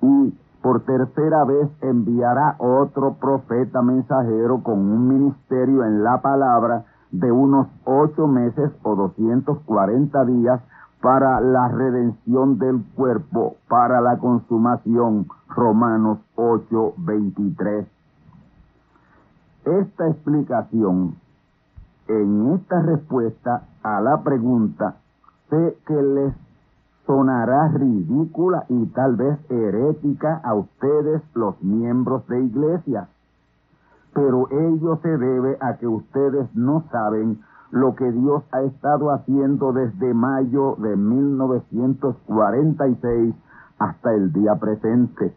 Y 0.01 0.33
por 0.61 0.81
tercera 0.81 1.43
vez 1.43 1.69
enviará 1.81 2.55
otro 2.59 3.15
profeta 3.15 3.81
mensajero 3.81 4.61
con 4.61 4.79
un 4.79 5.07
ministerio 5.07 5.83
en 5.83 6.03
la 6.03 6.21
palabra 6.21 6.85
de 7.11 7.31
unos 7.31 7.67
ocho 7.83 8.27
meses 8.27 8.71
o 8.83 8.95
240 8.95 10.25
días 10.25 10.61
para 11.01 11.41
la 11.41 11.67
redención 11.67 12.59
del 12.59 12.83
cuerpo, 12.95 13.55
para 13.67 14.01
la 14.01 14.17
consumación. 14.17 15.25
Romanos 15.49 16.19
8:23. 16.35 17.87
Esta 19.65 20.07
explicación, 20.07 21.15
en 22.07 22.53
esta 22.53 22.81
respuesta 22.81 23.67
a 23.83 23.99
la 24.01 24.23
pregunta, 24.23 24.95
sé 25.49 25.77
que 25.85 26.01
les 26.01 26.33
sonará 27.05 27.67
ridícula 27.67 28.65
y 28.69 28.87
tal 28.87 29.17
vez 29.17 29.37
herética 29.51 30.41
a 30.43 30.55
ustedes 30.55 31.21
los 31.35 31.61
miembros 31.61 32.25
de 32.27 32.43
iglesia, 32.43 33.09
pero 34.15 34.47
ello 34.49 34.97
se 35.03 35.15
debe 35.17 35.57
a 35.59 35.77
que 35.77 35.85
ustedes 35.87 36.47
no 36.55 36.85
saben 36.91 37.41
lo 37.69 37.93
que 37.95 38.11
Dios 38.11 38.41
ha 38.51 38.63
estado 38.63 39.11
haciendo 39.11 39.73
desde 39.73 40.15
mayo 40.15 40.75
de 40.79 40.95
1946 40.95 43.35
hasta 43.77 44.13
el 44.13 44.33
día 44.33 44.55
presente. 44.55 45.35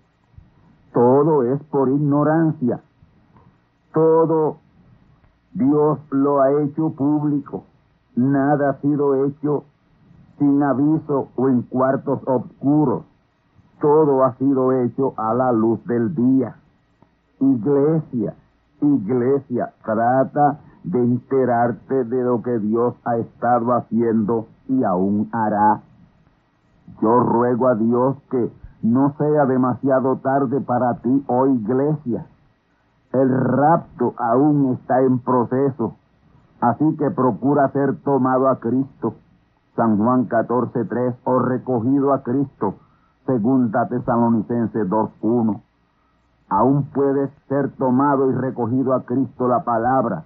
Todo 0.95 1.43
es 1.43 1.63
por 1.65 1.91
ignorancia. 1.91 2.81
Todo 3.95 4.57
Dios 5.53 6.01
lo 6.11 6.41
ha 6.41 6.51
hecho 6.63 6.91
público. 6.91 7.63
Nada 8.17 8.71
ha 8.71 8.81
sido 8.81 9.25
hecho 9.25 9.65
sin 10.39 10.61
aviso 10.65 11.29
o 11.37 11.49
en 11.49 11.63
cuartos 11.63 12.21
oscuros. 12.27 13.05
Todo 13.81 14.25
ha 14.25 14.35
sido 14.35 14.73
hecho 14.73 15.15
a 15.17 15.33
la 15.33 15.53
luz 15.53 15.85
del 15.87 16.13
día. 16.13 16.57
Iglesia, 17.39 18.35
iglesia, 18.81 19.73
trata 19.85 20.59
de 20.83 20.99
enterarte 20.99 22.05
de 22.05 22.25
lo 22.25 22.43
que 22.43 22.59
Dios 22.59 22.95
ha 23.05 23.17
estado 23.19 23.75
haciendo 23.75 24.49
y 24.69 24.83
aún 24.83 25.29
hará. 25.33 25.83
Yo 27.01 27.21
ruego 27.21 27.69
a 27.69 27.77
Dios 27.77 28.17
que 28.29 28.51
no 28.83 29.15
sea 29.19 29.47
demasiado 29.47 30.17
tarde 30.17 30.61
para 30.61 30.95
ti, 30.95 31.25
oh 31.29 31.47
iglesia. 31.47 32.27
El 33.15 33.31
rapto 33.31 34.15
aún 34.19 34.75
está 34.75 35.01
en 35.01 35.19
proceso, 35.21 35.95
así 36.61 36.97
que 36.99 37.11
procura 37.11 37.71
ser 37.71 37.97
tomado 38.03 38.49
a 38.49 38.61
Cristo. 38.61 39.15
San 39.77 39.97
Juan 39.97 40.29
14.3, 40.29 41.17
o 41.25 41.39
recogido 41.39 42.13
a 42.13 42.23
Cristo, 42.23 42.75
segunda 43.27 43.89
Tesalonicense 43.89 44.85
2.1. 44.85 45.63
Aún 46.51 46.85
puedes 46.93 47.31
ser 47.49 47.71
tomado 47.73 48.31
y 48.31 48.35
recogido 48.35 48.95
a 48.95 49.05
Cristo 49.05 49.49
la 49.49 49.65
palabra 49.65 50.25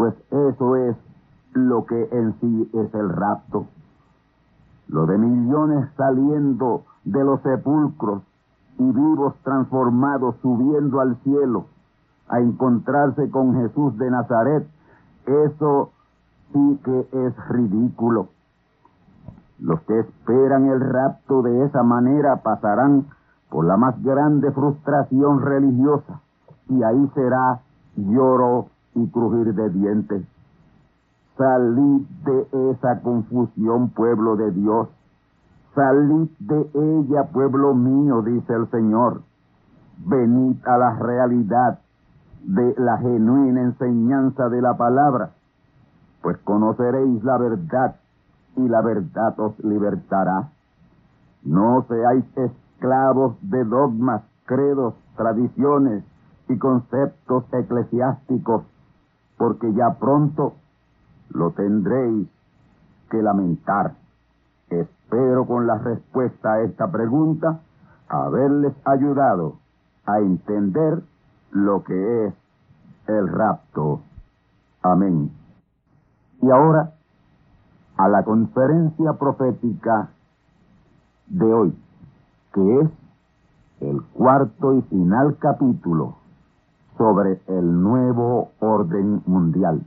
pues 0.00 0.14
eso 0.30 0.76
es 0.76 0.96
lo 1.52 1.84
que 1.84 2.08
en 2.10 2.34
sí 2.40 2.70
es 2.72 2.94
el 2.94 3.10
rapto. 3.10 3.66
Lo 4.88 5.04
de 5.04 5.18
millones 5.18 5.90
saliendo 5.94 6.84
de 7.04 7.22
los 7.22 7.42
sepulcros 7.42 8.22
y 8.78 8.84
vivos 8.84 9.34
transformados 9.44 10.36
subiendo 10.40 11.00
al 11.00 11.16
cielo 11.22 11.66
a 12.30 12.38
encontrarse 12.38 13.28
con 13.30 13.54
Jesús 13.54 13.98
de 13.98 14.10
Nazaret, 14.10 14.66
eso 15.26 15.90
sí 16.52 16.80
que 16.84 17.08
es 17.12 17.48
ridículo. 17.48 18.28
Los 19.58 19.80
que 19.82 19.98
esperan 19.98 20.66
el 20.66 20.80
rapto 20.80 21.42
de 21.42 21.64
esa 21.66 21.82
manera 21.82 22.36
pasarán 22.36 23.06
por 23.50 23.66
la 23.66 23.76
más 23.76 24.00
grande 24.02 24.52
frustración 24.52 25.42
religiosa 25.42 26.20
y 26.68 26.82
ahí 26.84 27.10
será 27.14 27.60
lloro 27.96 28.68
y 28.94 29.08
crujir 29.08 29.52
de 29.54 29.70
dientes. 29.70 30.22
Salid 31.36 32.02
de 32.24 32.70
esa 32.70 33.00
confusión, 33.00 33.90
pueblo 33.90 34.36
de 34.36 34.52
Dios. 34.52 34.88
Salid 35.74 36.28
de 36.38 36.70
ella, 36.74 37.24
pueblo 37.32 37.74
mío, 37.74 38.22
dice 38.22 38.52
el 38.52 38.70
Señor. 38.70 39.22
Venid 40.06 40.56
a 40.66 40.78
la 40.78 40.94
realidad 40.94 41.80
de 42.44 42.74
la 42.78 42.98
genuina 42.98 43.62
enseñanza 43.62 44.48
de 44.48 44.62
la 44.62 44.76
palabra, 44.76 45.30
pues 46.22 46.38
conoceréis 46.38 47.22
la 47.24 47.38
verdad 47.38 47.96
y 48.56 48.68
la 48.68 48.82
verdad 48.82 49.38
os 49.38 49.58
libertará. 49.64 50.50
No 51.42 51.84
seáis 51.88 52.24
esclavos 52.36 53.36
de 53.42 53.64
dogmas, 53.64 54.22
credos, 54.44 54.94
tradiciones 55.16 56.04
y 56.48 56.58
conceptos 56.58 57.44
eclesiásticos 57.52 58.64
porque 59.38 59.72
ya 59.72 59.94
pronto 59.94 60.54
lo 61.30 61.52
tendréis 61.52 62.28
que 63.08 63.22
lamentar. 63.22 63.94
Espero 64.68 65.46
con 65.46 65.66
la 65.66 65.78
respuesta 65.78 66.54
a 66.54 66.62
esta 66.62 66.90
pregunta 66.90 67.60
haberles 68.08 68.74
ayudado 68.84 69.54
a 70.04 70.18
entender 70.18 71.02
lo 71.52 71.82
que 71.84 72.26
es 72.26 72.34
el 73.06 73.28
rapto. 73.28 74.00
Amén. 74.82 75.30
Y 76.42 76.50
ahora 76.50 76.92
a 77.96 78.08
la 78.08 78.22
conferencia 78.24 79.12
profética 79.14 80.08
de 81.26 81.52
hoy, 81.52 81.78
que 82.54 82.80
es 82.80 82.90
el 83.80 84.02
cuarto 84.14 84.74
y 84.74 84.82
final 84.82 85.36
capítulo 85.38 86.16
sobre 86.96 87.40
el 87.46 87.82
nuevo 87.82 88.50
orden 88.60 89.22
mundial. 89.26 89.82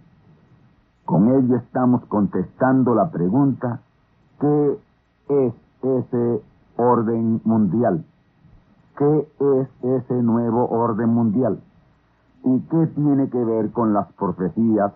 Con 1.06 1.28
ello 1.28 1.58
estamos 1.58 2.06
contestando 2.06 2.95
la 2.95 3.10
pregunta, 3.12 3.82
¿qué 4.39 4.80
es 5.30 5.54
ese 5.82 6.43
orden 6.78 7.41
mundial? 7.43 8.06
¿Qué 8.97 9.27
es 9.39 9.67
ese 9.82 10.13
nuevo 10.21 10.69
orden 10.69 11.10
mundial? 11.10 11.60
¿Y 12.43 12.60
qué 12.60 12.88
tiene 12.88 13.29
que 13.29 13.43
ver 13.43 13.71
con 13.71 13.93
las 13.93 14.12
profecías 14.13 14.93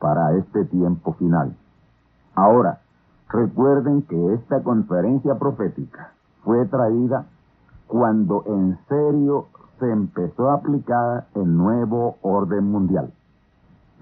para 0.00 0.36
este 0.36 0.64
tiempo 0.64 1.12
final? 1.12 1.56
Ahora, 2.34 2.80
recuerden 3.28 4.02
que 4.02 4.34
esta 4.34 4.62
conferencia 4.62 5.36
profética 5.38 6.12
fue 6.42 6.66
traída 6.66 7.26
cuando 7.86 8.42
en 8.46 8.78
serio 8.88 9.46
se 9.78 9.90
empezó 9.92 10.50
a 10.50 10.54
aplicar 10.54 11.26
el 11.34 11.56
nuevo 11.56 12.16
orden 12.22 12.70
mundial 12.70 13.12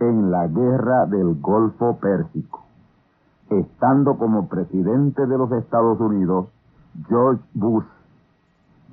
en 0.01 0.31
la 0.31 0.47
guerra 0.47 1.07
del 1.07 1.41
Golfo 1.41 1.99
Pérsico. 1.99 2.63
Estando 3.51 4.17
como 4.17 4.49
presidente 4.49 5.27
de 5.27 5.37
los 5.37 5.53
Estados 5.53 6.01
Unidos 6.01 6.47
George 7.09 7.43
Bush 7.53 7.85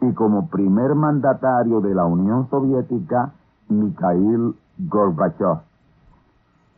y 0.02 0.14
como 0.14 0.50
primer 0.50 0.96
mandatario 0.96 1.80
de 1.82 1.94
la 1.94 2.06
Unión 2.06 2.50
Soviética 2.50 3.34
Mikhail 3.70 4.56
Gorbachev. 4.78 5.60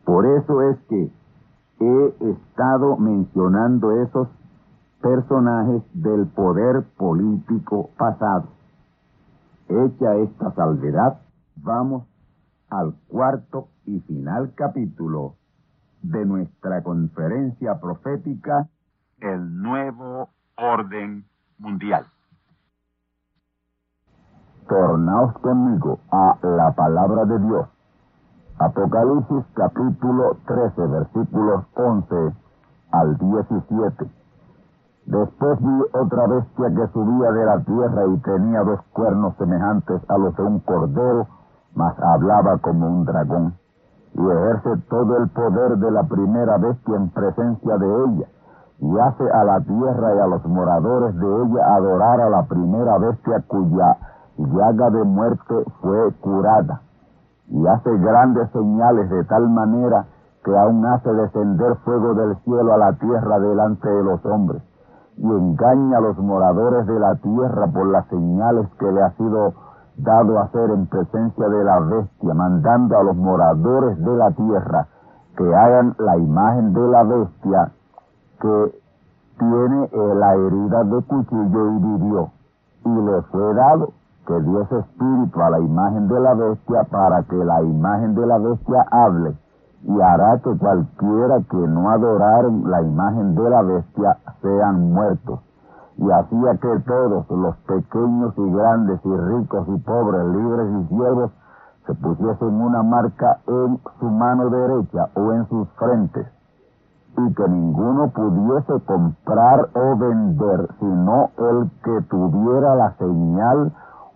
Por 0.04 0.26
eso 0.26 0.62
es 0.62 0.78
que 0.88 1.10
he 1.80 2.14
estado 2.30 2.96
mencionando 2.96 3.92
esos 4.02 4.28
personajes 5.00 5.82
del 5.94 6.26
poder 6.26 6.84
político 6.96 7.90
pasado. 7.96 8.48
Hecha 9.68 10.16
esta 10.16 10.52
salvedad, 10.52 11.20
vamos 11.56 12.04
al 12.68 12.94
cuarto 13.08 13.68
y 13.86 14.00
final 14.00 14.52
capítulo 14.54 15.34
de 16.02 16.24
nuestra 16.26 16.82
conferencia 16.82 17.80
profética, 17.80 18.68
El 19.20 19.62
Nuevo 19.62 20.28
Orden 20.56 21.24
Mundial. 21.58 22.06
Tornaos 24.68 25.34
conmigo 25.42 25.98
a 26.10 26.38
la 26.42 26.72
palabra 26.72 27.26
de 27.26 27.38
Dios. 27.38 27.66
Apocalipsis 28.58 29.44
capítulo 29.52 30.38
13 30.46 30.86
versículos 30.86 31.64
11 31.74 32.32
al 32.92 33.18
17. 33.18 34.10
Después 35.04 35.58
vi 35.60 35.82
otra 35.92 36.26
bestia 36.28 36.68
que 36.70 36.86
subía 36.94 37.32
de 37.32 37.44
la 37.44 37.60
tierra 37.60 38.06
y 38.06 38.16
tenía 38.18 38.62
dos 38.62 38.80
cuernos 38.94 39.36
semejantes 39.36 40.00
a 40.08 40.16
los 40.16 40.34
de 40.34 40.42
un 40.44 40.60
cordero, 40.60 41.26
mas 41.74 41.94
hablaba 42.00 42.56
como 42.58 42.86
un 42.86 43.04
dragón, 43.04 43.54
y 44.14 44.26
ejerce 44.26 44.78
todo 44.88 45.18
el 45.18 45.28
poder 45.28 45.76
de 45.76 45.90
la 45.90 46.04
primera 46.04 46.56
bestia 46.56 46.96
en 46.96 47.10
presencia 47.10 47.76
de 47.76 48.04
ella, 48.04 48.26
y 48.78 48.98
hace 48.98 49.30
a 49.30 49.44
la 49.44 49.60
tierra 49.60 50.14
y 50.14 50.18
a 50.20 50.26
los 50.26 50.44
moradores 50.46 51.14
de 51.16 51.26
ella 51.26 51.74
adorar 51.74 52.20
a 52.22 52.30
la 52.30 52.44
primera 52.44 52.96
bestia 52.96 53.44
cuya 53.46 53.98
llaga 54.36 54.90
de 54.90 55.04
muerte 55.04 55.54
fue 55.80 56.12
curada, 56.20 56.80
y 57.48 57.66
hace 57.66 57.96
grandes 57.98 58.50
señales 58.50 59.10
de 59.10 59.24
tal 59.24 59.48
manera 59.48 60.06
que 60.44 60.56
aún 60.56 60.84
hace 60.86 61.12
descender 61.12 61.76
fuego 61.84 62.14
del 62.14 62.36
cielo 62.44 62.74
a 62.74 62.78
la 62.78 62.92
tierra 62.94 63.38
delante 63.38 63.88
de 63.88 64.02
los 64.02 64.24
hombres. 64.26 64.62
Y 65.16 65.26
engaña 65.26 65.98
a 65.98 66.00
los 66.00 66.18
moradores 66.18 66.86
de 66.86 66.98
la 66.98 67.14
tierra 67.16 67.66
por 67.68 67.86
las 67.86 68.06
señales 68.08 68.68
que 68.78 68.90
le 68.90 69.02
ha 69.02 69.10
sido 69.12 69.54
dado 69.96 70.40
hacer 70.40 70.70
en 70.70 70.86
presencia 70.86 71.48
de 71.48 71.64
la 71.64 71.80
bestia, 71.80 72.34
mandando 72.34 72.98
a 72.98 73.04
los 73.04 73.16
moradores 73.16 73.98
de 73.98 74.16
la 74.16 74.30
tierra 74.32 74.88
que 75.36 75.54
hagan 75.54 75.94
la 75.98 76.16
imagen 76.16 76.74
de 76.74 76.88
la 76.88 77.02
bestia 77.04 77.72
que 78.40 78.80
tiene 79.38 79.88
la 80.16 80.34
herida 80.34 80.84
de 80.84 81.02
cuchillo 81.02 81.70
y 81.70 81.78
vivió. 81.78 82.30
Y 82.84 82.88
le 82.88 83.22
fue 83.22 83.54
dado 83.54 83.92
que 84.26 84.40
Dios 84.40 84.72
espíritu 84.72 85.42
a 85.42 85.50
la 85.50 85.60
imagen 85.60 86.08
de 86.08 86.20
la 86.20 86.34
bestia 86.34 86.84
para 86.84 87.22
que 87.24 87.36
la 87.36 87.62
imagen 87.62 88.14
de 88.14 88.26
la 88.26 88.38
bestia 88.38 88.86
hable 88.90 89.36
y 89.86 90.00
hará 90.00 90.38
que 90.38 90.56
cualquiera 90.56 91.40
que 91.50 91.56
no 91.56 91.90
adoraren 91.90 92.70
la 92.70 92.80
imagen 92.80 93.34
de 93.34 93.50
la 93.50 93.62
bestia 93.62 94.16
sean 94.40 94.92
muertos. 94.92 95.40
Y 95.96 96.10
hacía 96.10 96.56
que 96.56 96.80
todos, 96.86 97.30
los 97.30 97.56
pequeños 97.68 98.34
y 98.36 98.50
grandes 98.50 99.00
y 99.04 99.16
ricos 99.16 99.68
y 99.68 99.78
pobres, 99.78 100.24
libres 100.24 100.68
y 100.80 100.88
siervos, 100.88 101.30
se 101.86 101.94
pusiesen 101.94 102.60
una 102.60 102.82
marca 102.82 103.40
en 103.46 103.78
su 104.00 104.06
mano 104.06 104.48
derecha 104.48 105.10
o 105.14 105.32
en 105.32 105.46
sus 105.48 105.68
frentes, 105.78 106.26
y 107.16 107.34
que 107.34 107.48
ninguno 107.48 108.08
pudiese 108.08 108.84
comprar 108.86 109.68
o 109.74 109.96
vender, 109.96 110.68
sino 110.80 111.30
el 111.36 111.70
que 111.84 112.00
tuviera 112.08 112.74
la 112.74 112.94
señal 112.96 113.72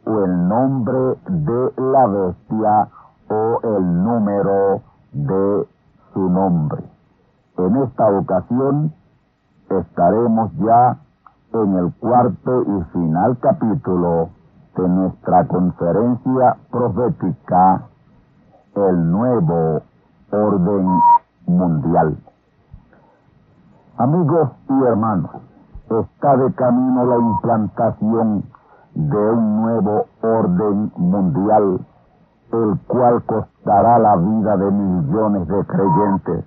o 0.09 0.25
el 0.25 0.49
nombre 0.49 1.19
de 1.29 1.73
la 1.77 2.07
bestia 2.07 2.89
o 3.29 3.61
el 3.63 4.05
número 4.05 4.81
de 5.13 5.69
su 6.15 6.31
nombre. 6.31 6.83
En 7.59 7.77
esta 7.77 8.09
ocasión 8.09 8.95
estaremos 9.69 10.51
ya 10.57 10.97
en 11.53 11.77
el 11.77 11.93
cuarto 12.01 12.63
y 12.63 12.85
final 12.93 13.37
capítulo 13.39 14.31
de 14.77 14.89
nuestra 14.89 15.47
conferencia 15.47 16.57
profética, 16.71 17.83
el 18.77 19.11
nuevo 19.11 19.83
orden 20.31 21.01
mundial. 21.47 22.17
Amigos 23.99 24.51
y 24.71 24.83
hermanos, 24.85 25.33
está 25.91 26.37
de 26.37 26.53
camino 26.55 27.05
la 27.05 27.17
implantación 27.17 28.45
de 28.99 29.17
un 29.17 29.63
nuevo 29.63 30.07
orden 30.23 30.93
mundial, 30.97 31.81
el 32.53 32.79
cual 32.87 33.23
costará 33.25 33.99
la 33.99 34.17
vida 34.17 34.57
de 34.57 34.71
millones 34.71 35.49
de 35.49 35.65
creyentes 35.65 36.45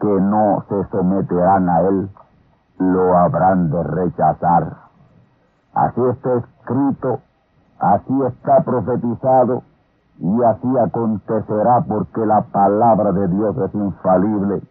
que 0.00 0.20
no 0.20 0.64
se 0.68 0.84
someterán 0.90 1.68
a 1.68 1.80
él, 1.82 2.10
lo 2.78 3.16
habrán 3.16 3.70
de 3.70 3.82
rechazar. 3.82 4.76
Así 5.74 6.00
está 6.02 6.34
escrito 6.34 7.20
Así 7.78 8.22
está 8.22 8.62
profetizado 8.62 9.62
y 10.18 10.42
así 10.44 10.78
acontecerá 10.78 11.84
porque 11.86 12.24
la 12.24 12.42
palabra 12.42 13.12
de 13.12 13.28
Dios 13.28 13.56
es 13.58 13.74
infalible 13.74 14.62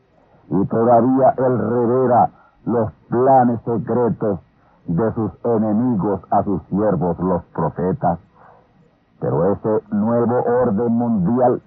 y 0.50 0.66
todavía 0.66 1.34
Él 1.38 1.60
revela 1.60 2.30
los 2.66 2.92
planes 3.10 3.60
secretos 3.66 4.40
de 4.88 5.14
sus 5.14 5.32
enemigos 5.46 6.22
a 6.32 6.44
sus 6.44 6.62
siervos 6.64 7.18
los 7.20 7.44
profetas. 7.54 8.20
Pero 9.20 9.54
ese 9.54 9.96
nuevo 9.96 10.44
orden 10.44 10.92
mundial 10.94 11.62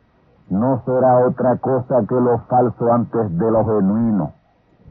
no 0.50 0.82
será 0.84 1.26
otra 1.26 1.56
cosa 1.56 2.04
que 2.06 2.14
lo 2.14 2.38
falso 2.48 2.92
antes 2.92 3.36
de 3.38 3.50
lo 3.50 3.64
genuino, 3.64 4.32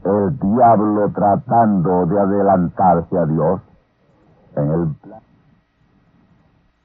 el 0.04 0.38
diablo 0.38 1.08
tratando 1.14 2.06
de 2.06 2.20
adelantarse 2.20 3.18
a 3.18 3.26
Dios. 3.26 3.60
En 4.56 4.70
el 4.70 4.94
plan 4.96 5.26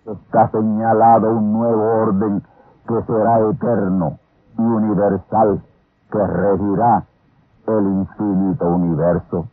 está 0.06 0.50
señalado 0.50 1.32
un 1.32 1.54
nuevo 1.54 1.84
orden 2.04 2.44
que 2.88 3.02
será 3.04 3.40
eterno 3.50 4.18
y 4.58 4.62
universal, 4.62 5.62
que 6.12 6.28
regirá 6.28 7.04
el 7.68 7.86
infinito 7.86 8.68
universo. 8.68 9.46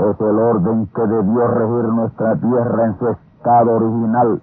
Es 0.00 0.18
el 0.18 0.38
orden 0.38 0.86
que 0.94 1.02
debió 1.02 1.46
regir 1.46 1.92
nuestra 1.92 2.34
tierra 2.36 2.86
en 2.86 2.98
su 2.98 3.08
estado 3.08 3.76
original, 3.76 4.40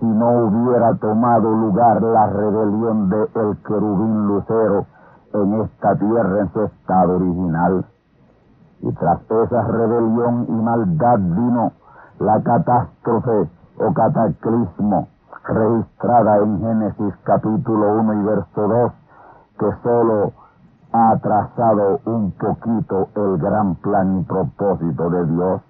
si 0.00 0.06
no 0.06 0.46
hubiera 0.46 0.94
tomado 0.96 1.52
lugar 1.52 2.02
la 2.02 2.26
rebelión 2.26 3.08
de 3.08 3.22
el 3.34 3.56
querubín 3.62 4.26
lucero 4.26 4.86
en 5.34 5.60
esta 5.60 5.94
tierra 5.94 6.40
en 6.40 6.52
su 6.52 6.62
estado 6.62 7.14
original. 7.14 7.84
Y 8.80 8.92
tras 8.94 9.20
esa 9.30 9.62
rebelión 9.62 10.46
y 10.48 10.52
maldad 10.52 11.18
vino 11.18 11.72
la 12.18 12.42
catástrofe 12.42 13.48
o 13.78 13.92
cataclismo 13.94 15.06
registrada 15.44 16.38
en 16.38 16.60
Génesis 16.60 17.14
capítulo 17.22 18.00
1 18.00 18.14
y 18.14 18.24
verso 18.24 18.68
2, 18.68 18.92
que 19.60 19.72
solo 19.84 20.32
ha 20.92 21.10
atrasado 21.12 22.00
un 22.04 22.32
poquito 22.32 23.08
el 23.14 23.38
gran 23.38 23.74
plan 23.76 24.20
y 24.20 24.24
propósito 24.24 25.10
de 25.10 25.26
Dios, 25.26 25.62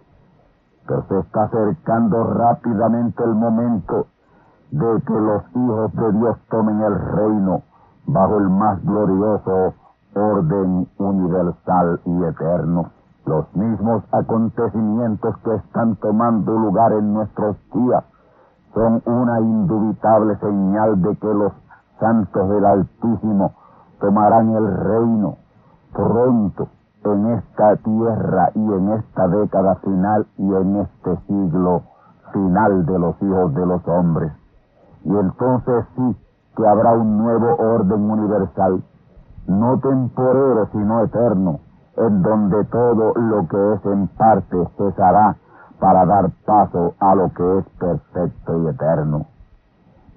pero 0.87 1.05
se 1.09 1.19
está 1.21 1.45
acercando 1.45 2.25
rápidamente 2.35 3.23
el 3.23 3.35
momento 3.35 4.07
de 4.73 5.03
que 5.07 5.13
los 5.13 5.43
hijos 5.55 5.93
de 5.95 6.13
Dios 6.13 6.37
tomen 6.51 6.81
el 6.81 6.99
reino 6.99 7.63
bajo 8.07 8.39
el 8.39 8.49
más 8.49 8.83
glorioso 8.85 9.75
orden 10.15 10.89
universal 10.99 12.01
y 12.05 12.25
eterno. 12.25 12.91
Los 13.25 13.55
mismos 13.55 14.03
acontecimientos 14.11 15.37
que 15.39 15.55
están 15.55 15.97
tomando 15.97 16.53
lugar 16.59 16.93
en 16.93 17.15
nuestros 17.15 17.57
días 17.73 18.05
son 18.75 19.03
una 19.07 19.41
indubitable 19.41 20.37
señal 20.39 21.01
de 21.01 21.17
que 21.17 21.33
los 21.33 21.53
santos 22.01 22.49
del 22.49 22.65
Altísimo 22.65 23.53
tomarán 24.03 24.51
el 24.51 24.67
reino 24.67 25.37
pronto 25.95 26.69
en 27.05 27.27
esta 27.35 27.77
tierra 27.77 28.51
y 28.55 28.59
en 28.59 28.93
esta 28.95 29.29
década 29.29 29.77
final 29.77 30.27
y 30.39 30.53
en 30.53 30.77
este 30.77 31.17
siglo 31.29 31.83
final 32.33 32.85
de 32.85 32.99
los 32.99 33.23
hijos 33.23 33.55
de 33.55 33.67
los 33.67 33.87
hombres. 33.87 34.33
Y 35.05 35.11
entonces 35.17 35.85
sí 35.95 36.17
que 36.57 36.67
habrá 36.67 36.93
un 36.95 37.17
nuevo 37.17 37.55
orden 37.55 38.11
universal, 38.11 38.83
no 39.47 39.79
temporero 39.79 40.69
sino 40.73 41.05
eterno, 41.05 41.61
en 41.97 42.23
donde 42.23 42.65
todo 42.65 43.15
lo 43.15 43.47
que 43.47 43.75
es 43.75 43.87
en 43.87 44.09
parte 44.09 44.69
cesará 44.79 45.37
para 45.79 46.05
dar 46.07 46.31
paso 46.45 46.95
a 46.99 47.15
lo 47.15 47.33
que 47.33 47.59
es 47.59 47.65
perfecto 47.79 48.63
y 48.63 48.67
eterno. 48.69 49.27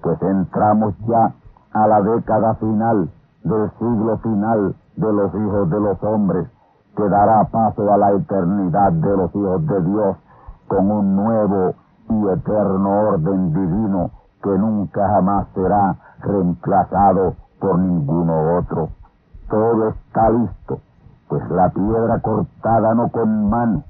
Pues 0.02 0.20
entramos 0.22 0.94
ya 1.06 1.32
a 1.72 1.86
la 1.86 2.00
década 2.00 2.54
final 2.54 3.10
del 3.48 3.70
siglo 3.78 4.18
final 4.18 4.74
de 4.96 5.12
los 5.12 5.34
hijos 5.34 5.70
de 5.70 5.80
los 5.80 6.02
hombres, 6.02 6.48
que 6.96 7.08
dará 7.08 7.44
paso 7.44 7.92
a 7.92 7.96
la 7.96 8.12
eternidad 8.12 8.92
de 8.92 9.16
los 9.16 9.34
hijos 9.34 9.66
de 9.66 9.82
Dios 9.82 10.16
con 10.68 10.90
un 10.90 11.16
nuevo 11.16 11.74
y 12.08 12.28
eterno 12.28 13.08
orden 13.08 13.52
divino 13.52 14.10
que 14.42 14.50
nunca 14.50 15.08
jamás 15.08 15.46
será 15.54 15.96
reemplazado 16.20 17.34
por 17.60 17.78
ninguno 17.78 18.58
otro. 18.58 18.88
Todo 19.48 19.88
está 19.88 20.30
listo 20.30 20.80
pues 21.28 21.48
la 21.50 21.68
piedra 21.70 22.20
cortada 22.20 22.94
no 22.94 23.08
con 23.08 23.50
mano, 23.50 23.84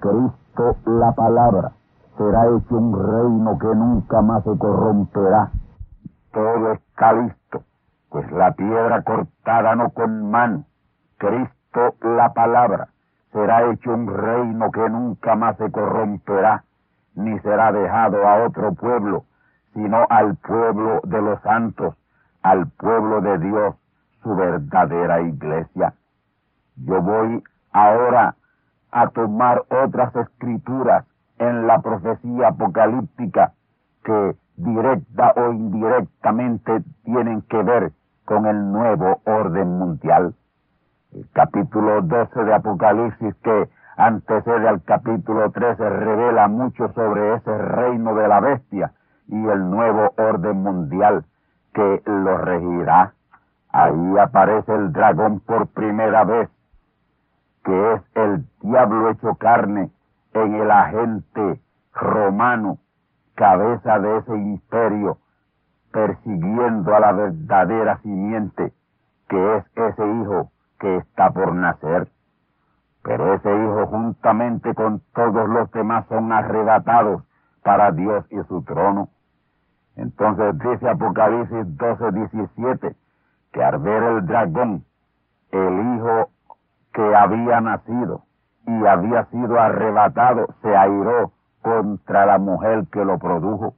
Cristo 0.00 0.76
la 0.86 1.12
palabra, 1.12 1.72
será 2.16 2.46
hecho 2.46 2.76
un 2.76 2.92
reino 2.94 3.58
que 3.58 3.74
nunca 3.74 4.22
más 4.22 4.42
se 4.44 4.56
corromperá. 4.56 5.50
Todo 6.32 6.72
está 6.72 7.12
listo, 7.12 7.62
pues 8.10 8.30
la 8.32 8.52
piedra 8.52 9.02
cortada 9.02 9.74
no 9.76 9.90
con 9.90 10.30
mano, 10.30 10.64
Cristo 11.18 11.94
la 12.00 12.32
palabra, 12.32 12.88
será 13.32 13.70
hecho 13.70 13.92
un 13.92 14.06
reino 14.06 14.70
que 14.70 14.88
nunca 14.88 15.34
más 15.36 15.56
se 15.58 15.70
corromperá, 15.70 16.64
ni 17.14 17.38
será 17.40 17.72
dejado 17.72 18.26
a 18.26 18.44
otro 18.44 18.72
pueblo, 18.74 19.24
sino 19.74 20.06
al 20.08 20.36
pueblo 20.36 21.00
de 21.04 21.20
los 21.20 21.40
santos, 21.42 21.94
al 22.42 22.68
pueblo 22.68 23.20
de 23.20 23.38
Dios, 23.38 23.74
su 24.22 24.34
verdadera 24.34 25.20
iglesia. 25.20 25.94
Yo 26.76 27.02
voy 27.02 27.42
ahora 27.72 28.34
a 28.90 29.08
tomar 29.08 29.62
otras 29.68 30.14
escrituras 30.16 31.04
en 31.38 31.66
la 31.66 31.80
profecía 31.80 32.48
apocalíptica 32.48 33.52
que 34.02 34.36
directa 34.56 35.32
o 35.36 35.52
indirectamente 35.52 36.82
tienen 37.04 37.42
que 37.42 37.62
ver 37.62 37.92
con 38.28 38.44
el 38.44 38.70
nuevo 38.72 39.22
orden 39.24 39.78
mundial. 39.78 40.34
El 41.14 41.26
capítulo 41.32 42.02
12 42.02 42.44
de 42.44 42.52
Apocalipsis 42.52 43.34
que 43.36 43.70
antecede 43.96 44.68
al 44.68 44.82
capítulo 44.82 45.50
13 45.50 45.88
revela 45.88 46.46
mucho 46.46 46.92
sobre 46.92 47.36
ese 47.36 47.56
reino 47.56 48.14
de 48.14 48.28
la 48.28 48.40
bestia 48.40 48.92
y 49.28 49.46
el 49.46 49.70
nuevo 49.70 50.12
orden 50.18 50.62
mundial 50.62 51.24
que 51.72 52.02
lo 52.04 52.36
regirá. 52.36 53.14
Ahí 53.70 54.18
aparece 54.18 54.74
el 54.74 54.92
dragón 54.92 55.40
por 55.40 55.66
primera 55.68 56.24
vez 56.24 56.50
que 57.64 57.92
es 57.94 58.02
el 58.14 58.44
diablo 58.60 59.08
hecho 59.08 59.36
carne 59.36 59.90
en 60.34 60.54
el 60.54 60.70
agente 60.70 61.60
romano, 61.94 62.76
cabeza 63.34 63.98
de 63.98 64.18
ese 64.18 64.36
imperio, 64.36 65.16
persiguiendo 65.98 66.94
a 66.94 67.00
la 67.00 67.12
verdadera 67.12 67.98
simiente, 68.02 68.72
que 69.28 69.56
es 69.56 69.64
ese 69.74 70.06
hijo 70.06 70.52
que 70.78 70.96
está 70.98 71.30
por 71.30 71.52
nacer. 71.54 72.08
Pero 73.02 73.34
ese 73.34 73.50
hijo 73.50 73.86
juntamente 73.88 74.74
con 74.74 75.00
todos 75.12 75.48
los 75.48 75.68
demás 75.72 76.06
son 76.08 76.30
arrebatados 76.30 77.24
para 77.64 77.90
Dios 77.90 78.24
y 78.30 78.36
su 78.44 78.62
trono. 78.62 79.08
Entonces 79.96 80.56
dice 80.60 80.88
Apocalipsis 80.88 81.76
12, 81.76 82.12
17, 82.12 82.96
que 83.52 83.64
al 83.64 83.78
ver 83.78 84.02
el 84.04 84.26
dragón, 84.26 84.84
el 85.50 85.96
hijo 85.96 86.30
que 86.92 87.16
había 87.16 87.60
nacido 87.60 88.22
y 88.68 88.86
había 88.86 89.24
sido 89.26 89.58
arrebatado, 89.58 90.46
se 90.62 90.76
airó 90.76 91.32
contra 91.60 92.24
la 92.26 92.38
mujer 92.38 92.86
que 92.92 93.04
lo 93.04 93.18
produjo. 93.18 93.74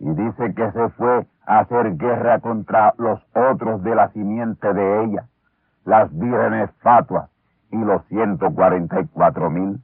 Y 0.00 0.08
dice 0.14 0.54
que 0.54 0.72
se 0.72 0.88
fue 0.90 1.26
a 1.46 1.58
hacer 1.58 1.96
guerra 1.98 2.38
contra 2.40 2.94
los 2.96 3.20
otros 3.34 3.82
de 3.82 3.94
la 3.94 4.08
simiente 4.12 4.72
de 4.72 5.04
ella, 5.04 5.26
las 5.84 6.10
vírgenes 6.18 6.70
fatuas 6.80 7.28
y 7.70 7.76
los 7.76 8.02
ciento 8.06 8.50
cuarenta 8.50 8.98
y 9.00 9.06
cuatro 9.08 9.50
mil. 9.50 9.78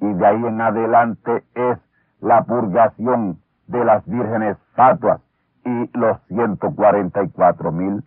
Y 0.00 0.12
de 0.12 0.26
ahí 0.26 0.46
en 0.46 0.60
adelante 0.60 1.42
es 1.54 1.78
la 2.20 2.44
purgación 2.44 3.38
de 3.66 3.84
las 3.84 4.06
vírgenes 4.06 4.56
fatuas 4.76 5.20
y 5.64 5.98
los 5.98 6.20
ciento 6.28 6.72
cuarenta 6.72 7.24
y 7.24 7.28
cuatro 7.30 7.72
mil. 7.72 8.04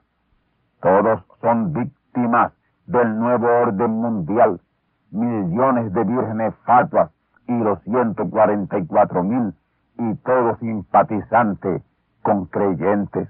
Todos 0.82 1.24
son 1.42 1.74
víctimas 1.74 2.54
del 2.88 3.20
nuevo 3.20 3.48
orden 3.48 3.92
mundial. 3.92 4.62
Millones 5.12 5.92
de 5.92 6.04
vírgenes 6.06 6.56
fatuas 6.66 7.12
y 7.48 7.58
los 7.58 7.82
ciento 7.84 8.30
cuarenta 8.30 8.78
y 8.78 8.86
cuatro 8.88 9.24
mil 9.24 9.54
y 9.98 10.16
todos 10.16 10.60
simpatizantes 10.60 11.82
con 12.22 12.46
creyentes. 12.46 13.30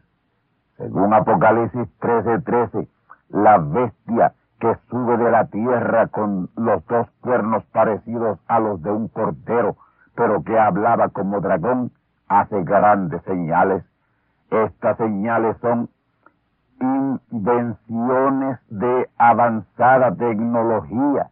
Según 0.77 1.13
Apocalipsis 1.13 1.87
13:13, 1.99 2.43
13, 2.43 2.87
la 3.29 3.57
bestia 3.57 4.33
que 4.59 4.75
sube 4.89 5.17
de 5.17 5.31
la 5.31 5.45
tierra 5.47 6.07
con 6.07 6.49
los 6.55 6.85
dos 6.87 7.07
cuernos 7.21 7.63
parecidos 7.65 8.39
a 8.47 8.59
los 8.59 8.81
de 8.81 8.91
un 8.91 9.07
cordero, 9.09 9.75
pero 10.15 10.43
que 10.43 10.57
hablaba 10.57 11.09
como 11.09 11.41
dragón, 11.41 11.91
hace 12.27 12.63
grandes 12.63 13.21
señales. 13.23 13.83
Estas 14.49 14.97
señales 14.97 15.57
son 15.61 15.89
invenciones 16.79 18.59
de 18.69 19.09
avanzada 19.17 20.15
tecnología 20.15 21.29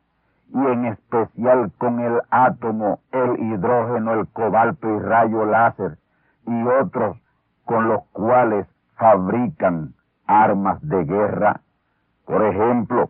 y 0.54 0.58
en 0.58 0.86
especial 0.86 1.72
con 1.78 2.00
el 2.00 2.22
átomo, 2.30 3.00
el 3.12 3.40
hidrógeno, 3.40 4.14
el 4.14 4.28
cobalto 4.28 4.90
y 4.90 5.00
rayo 5.00 5.46
láser 5.46 5.98
y 6.46 6.64
otros 6.68 7.18
con 7.66 7.88
los 7.88 8.04
cuales 8.12 8.68
fabrican 8.98 9.94
armas 10.28 10.80
de 10.82 11.04
guerra. 11.06 11.62
Por 12.26 12.44
ejemplo, 12.44 13.10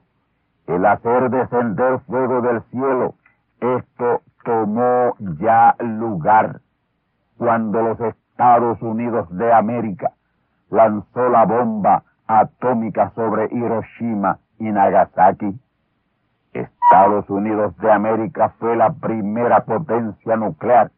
el 0.67 0.85
hacer 0.85 1.29
descender 1.29 1.99
fuego 2.01 2.41
del 2.41 2.61
cielo, 2.71 3.15
esto 3.59 4.21
tomó 4.43 5.15
ya 5.39 5.75
lugar 5.79 6.61
cuando 7.37 7.81
los 7.81 7.99
Estados 7.99 8.81
Unidos 8.81 9.27
de 9.35 9.51
América 9.51 10.11
lanzó 10.69 11.29
la 11.29 11.45
bomba 11.45 12.03
atómica 12.27 13.11
sobre 13.15 13.47
Hiroshima 13.51 14.39
y 14.59 14.71
Nagasaki. 14.71 15.59
Estados 16.53 17.29
Unidos 17.29 17.75
de 17.77 17.91
América 17.91 18.53
fue 18.59 18.75
la 18.75 18.91
primera 18.93 19.63
potencia 19.65 20.35
nuclear 20.35 20.91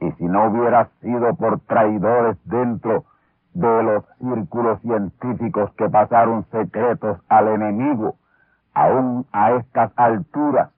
y 0.00 0.12
si 0.12 0.24
no 0.24 0.48
hubiera 0.48 0.88
sido 1.00 1.34
por 1.34 1.60
traidores 1.60 2.36
dentro 2.44 3.04
de 3.54 3.82
los 3.82 4.04
círculos 4.18 4.80
científicos 4.82 5.70
que 5.76 5.88
pasaron 5.88 6.44
secretos 6.50 7.18
al 7.28 7.48
enemigo, 7.48 8.16
aún 8.74 9.26
a 9.32 9.52
estas 9.52 9.92
alturas, 9.96 10.70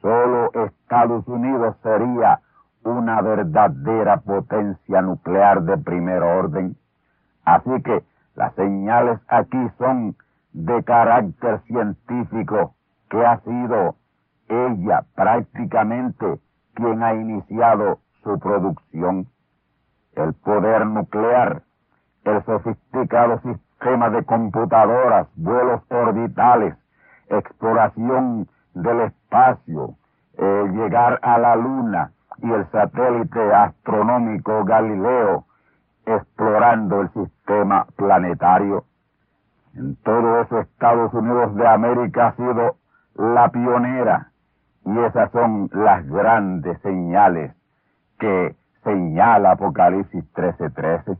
solo 0.00 0.52
Estados 0.52 1.26
Unidos 1.26 1.76
sería 1.82 2.40
una 2.84 3.20
verdadera 3.22 4.18
potencia 4.18 5.02
nuclear 5.02 5.62
de 5.62 5.78
primer 5.78 6.22
orden. 6.22 6.76
Así 7.44 7.82
que 7.82 8.04
las 8.34 8.54
señales 8.54 9.18
aquí 9.28 9.58
son 9.78 10.14
de 10.52 10.82
carácter 10.84 11.60
científico, 11.62 12.74
que 13.10 13.24
ha 13.24 13.38
sido 13.40 13.96
ella 14.48 15.04
prácticamente 15.14 16.38
quien 16.74 17.02
ha 17.02 17.14
iniciado 17.14 18.00
su 18.22 18.38
producción. 18.38 19.26
El 20.14 20.34
poder 20.34 20.86
nuclear, 20.86 21.62
el 22.24 22.44
sofisticado 22.44 23.40
sistema 23.40 24.10
de 24.10 24.24
computadoras, 24.24 25.28
vuelos 25.36 25.82
orbitales, 25.90 26.74
exploración 27.28 28.48
del 28.74 29.00
espacio, 29.00 29.94
llegar 30.38 31.18
a 31.22 31.38
la 31.38 31.56
Luna 31.56 32.12
y 32.38 32.50
el 32.50 32.66
satélite 32.70 33.52
astronómico 33.52 34.64
Galileo 34.64 35.44
explorando 36.06 37.02
el 37.02 37.12
sistema 37.12 37.86
planetario. 37.96 38.84
En 39.74 39.96
todo 39.96 40.40
eso 40.40 40.60
Estados 40.60 41.12
Unidos 41.12 41.54
de 41.54 41.66
América 41.66 42.28
ha 42.28 42.36
sido 42.36 42.76
la 43.18 43.48
pionera 43.50 44.30
y 44.84 44.96
esas 45.00 45.30
son 45.32 45.68
las 45.72 46.06
grandes 46.06 46.80
señales 46.82 47.52
que 48.18 48.54
señala 48.84 49.52
Apocalipsis 49.52 50.24
13:13. 50.34 51.18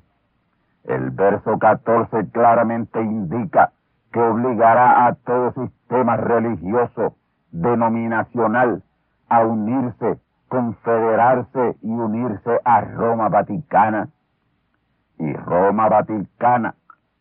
El 0.85 1.11
verso 1.11 1.59
14 1.59 2.31
claramente 2.31 3.03
indica 3.03 3.73
que 4.13 4.21
obligará 4.21 5.07
a 5.07 5.15
todo 5.17 5.53
sistema 5.53 6.17
religioso 6.17 7.17
denominacional 7.51 8.83
a 9.29 9.45
unirse, 9.45 10.19
confederarse 10.47 11.77
y 11.83 11.91
unirse 11.91 12.61
a 12.65 12.81
Roma 12.81 13.29
Vaticana. 13.29 14.09
Y 15.19 15.33
Roma 15.35 15.89
Vaticana, 15.89 16.75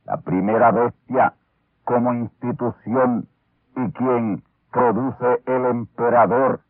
la 0.06 0.18
primera 0.18 0.72
bestia 0.72 1.34
como 1.84 2.14
institución 2.14 3.28
y 3.76 3.92
quien 3.92 4.44
produce 4.72 5.42
el 5.46 5.66
emperador, 5.66 6.62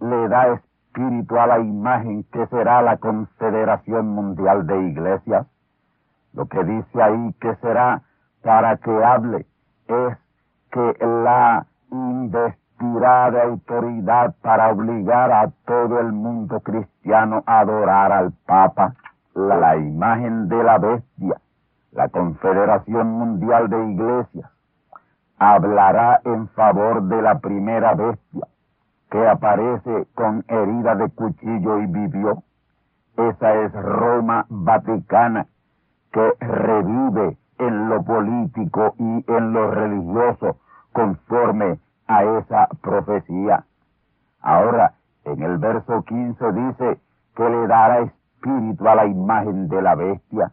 le 0.00 0.28
da 0.28 0.54
espíritu 0.54 1.38
a 1.38 1.46
la 1.46 1.58
imagen 1.58 2.24
que 2.32 2.46
será 2.46 2.82
la 2.82 2.96
Confederación 2.96 4.08
Mundial 4.08 4.66
de 4.66 4.88
Iglesias. 4.88 5.46
Lo 6.32 6.46
que 6.46 6.62
dice 6.64 7.02
ahí 7.02 7.34
que 7.40 7.54
será 7.56 8.02
para 8.42 8.76
que 8.76 9.04
hable 9.04 9.46
es 9.88 10.18
que 10.70 10.96
la 11.06 11.66
investirá 11.90 13.30
de 13.30 13.42
autoridad 13.42 14.34
para 14.42 14.70
obligar 14.70 15.32
a 15.32 15.50
todo 15.66 16.00
el 16.00 16.12
mundo 16.12 16.60
cristiano 16.60 17.42
a 17.46 17.60
adorar 17.60 18.12
al 18.12 18.32
Papa, 18.46 18.94
la 19.34 19.76
imagen 19.76 20.48
de 20.48 20.62
la 20.62 20.78
bestia, 20.78 21.40
la 21.92 22.08
Confederación 22.08 23.06
Mundial 23.12 23.68
de 23.68 23.92
Iglesias, 23.92 24.50
hablará 25.38 26.20
en 26.24 26.48
favor 26.48 27.02
de 27.02 27.22
la 27.22 27.38
primera 27.38 27.94
bestia 27.94 28.46
que 29.10 29.26
aparece 29.28 30.06
con 30.14 30.44
herida 30.48 30.94
de 30.96 31.08
cuchillo 31.10 31.78
y 31.80 31.86
vivió. 31.86 32.42
Esa 33.16 33.54
es 33.62 33.72
Roma 33.72 34.46
Vaticana 34.48 35.46
que 36.12 36.32
revive 36.40 37.36
en 37.58 37.88
lo 37.88 38.02
político 38.02 38.94
y 38.98 39.24
en 39.30 39.52
lo 39.52 39.70
religioso 39.70 40.58
conforme 40.92 41.78
a 42.06 42.24
esa 42.24 42.68
profecía. 42.82 43.64
Ahora, 44.40 44.94
en 45.24 45.42
el 45.42 45.58
verso 45.58 46.02
15 46.02 46.52
dice 46.52 47.00
que 47.34 47.48
le 47.48 47.66
dará 47.66 48.00
espíritu 48.00 48.88
a 48.88 48.94
la 48.94 49.06
imagen 49.06 49.68
de 49.68 49.82
la 49.82 49.94
bestia, 49.94 50.52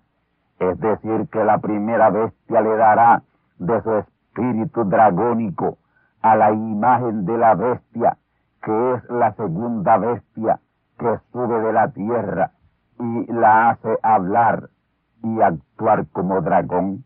es 0.59 0.79
decir, 0.79 1.27
que 1.31 1.43
la 1.43 1.57
primera 1.59 2.09
bestia 2.09 2.61
le 2.61 2.75
dará 2.75 3.21
de 3.59 3.81
su 3.81 3.91
espíritu 3.91 4.12
dragónico 4.35 5.77
a 6.21 6.35
la 6.35 6.51
imagen 6.51 7.25
de 7.25 7.37
la 7.37 7.55
bestia, 7.55 8.17
que 8.61 8.93
es 8.93 9.09
la 9.09 9.33
segunda 9.33 9.97
bestia 9.97 10.59
que 10.97 11.19
sube 11.31 11.59
de 11.59 11.73
la 11.73 11.89
tierra 11.89 12.51
y 12.99 13.31
la 13.31 13.71
hace 13.71 13.97
hablar 14.01 14.69
y 15.21 15.41
actuar 15.41 16.07
como 16.11 16.41
dragón. 16.41 17.03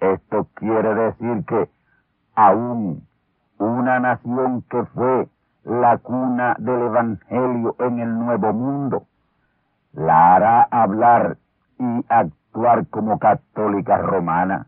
Esto 0.00 0.48
quiere 0.54 0.94
decir 0.94 1.44
que 1.46 1.70
aún 2.34 3.06
una 3.58 4.00
nación 4.00 4.62
que 4.62 4.84
fue 4.86 5.28
la 5.64 5.98
cuna 5.98 6.56
del 6.58 6.82
Evangelio 6.82 7.76
en 7.78 8.00
el 8.00 8.18
Nuevo 8.18 8.52
Mundo, 8.52 9.06
la 9.92 10.34
hará 10.34 10.62
hablar 10.70 11.38
y 11.78 12.04
actuar 12.08 12.86
como 12.88 13.18
católica 13.18 13.96
romana. 13.98 14.66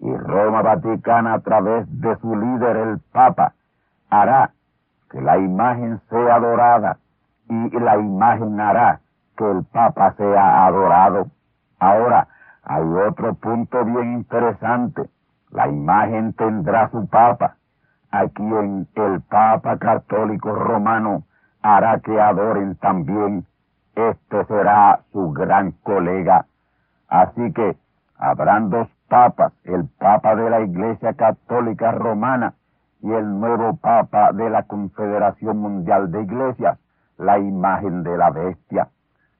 Y 0.00 0.16
Roma 0.16 0.62
Vaticana 0.62 1.34
a 1.34 1.40
través 1.40 1.86
de 2.00 2.16
su 2.16 2.34
líder 2.36 2.76
el 2.76 3.00
Papa 3.12 3.54
hará 4.10 4.52
que 5.10 5.20
la 5.20 5.38
imagen 5.38 6.00
sea 6.08 6.36
adorada 6.36 6.98
y 7.48 7.70
la 7.78 7.96
imagen 7.96 8.60
hará 8.60 9.00
que 9.36 9.50
el 9.50 9.64
Papa 9.64 10.14
sea 10.16 10.66
adorado. 10.66 11.26
Ahora, 11.78 12.28
hay 12.62 12.82
otro 12.82 13.34
punto 13.34 13.82
bien 13.84 14.14
interesante 14.14 15.08
La 15.50 15.66
imagen 15.68 16.34
tendrá 16.34 16.90
su 16.90 17.08
papa, 17.08 17.56
a 18.10 18.28
quien 18.28 18.86
el 18.94 19.22
Papa 19.22 19.78
Católico 19.78 20.54
Romano 20.54 21.22
hará 21.62 22.00
que 22.00 22.20
adoren 22.20 22.76
también. 22.76 23.46
Este 23.94 24.44
será 24.44 25.00
su 25.12 25.32
gran 25.32 25.72
colega. 25.82 26.44
Así 27.08 27.50
que 27.54 27.78
habrán 28.18 28.68
dos 28.68 28.88
papas, 29.08 29.52
el 29.64 29.88
Papa 29.98 30.36
de 30.36 30.50
la 30.50 30.60
Iglesia 30.60 31.14
Católica 31.14 31.92
Romana 31.92 32.54
y 33.02 33.10
el 33.10 33.40
nuevo 33.40 33.76
Papa 33.76 34.32
de 34.32 34.50
la 34.50 34.64
Confederación 34.64 35.58
Mundial 35.58 36.10
de 36.12 36.22
Iglesias, 36.22 36.78
la 37.16 37.38
imagen 37.38 38.02
de 38.02 38.16
la 38.16 38.30
bestia. 38.30 38.88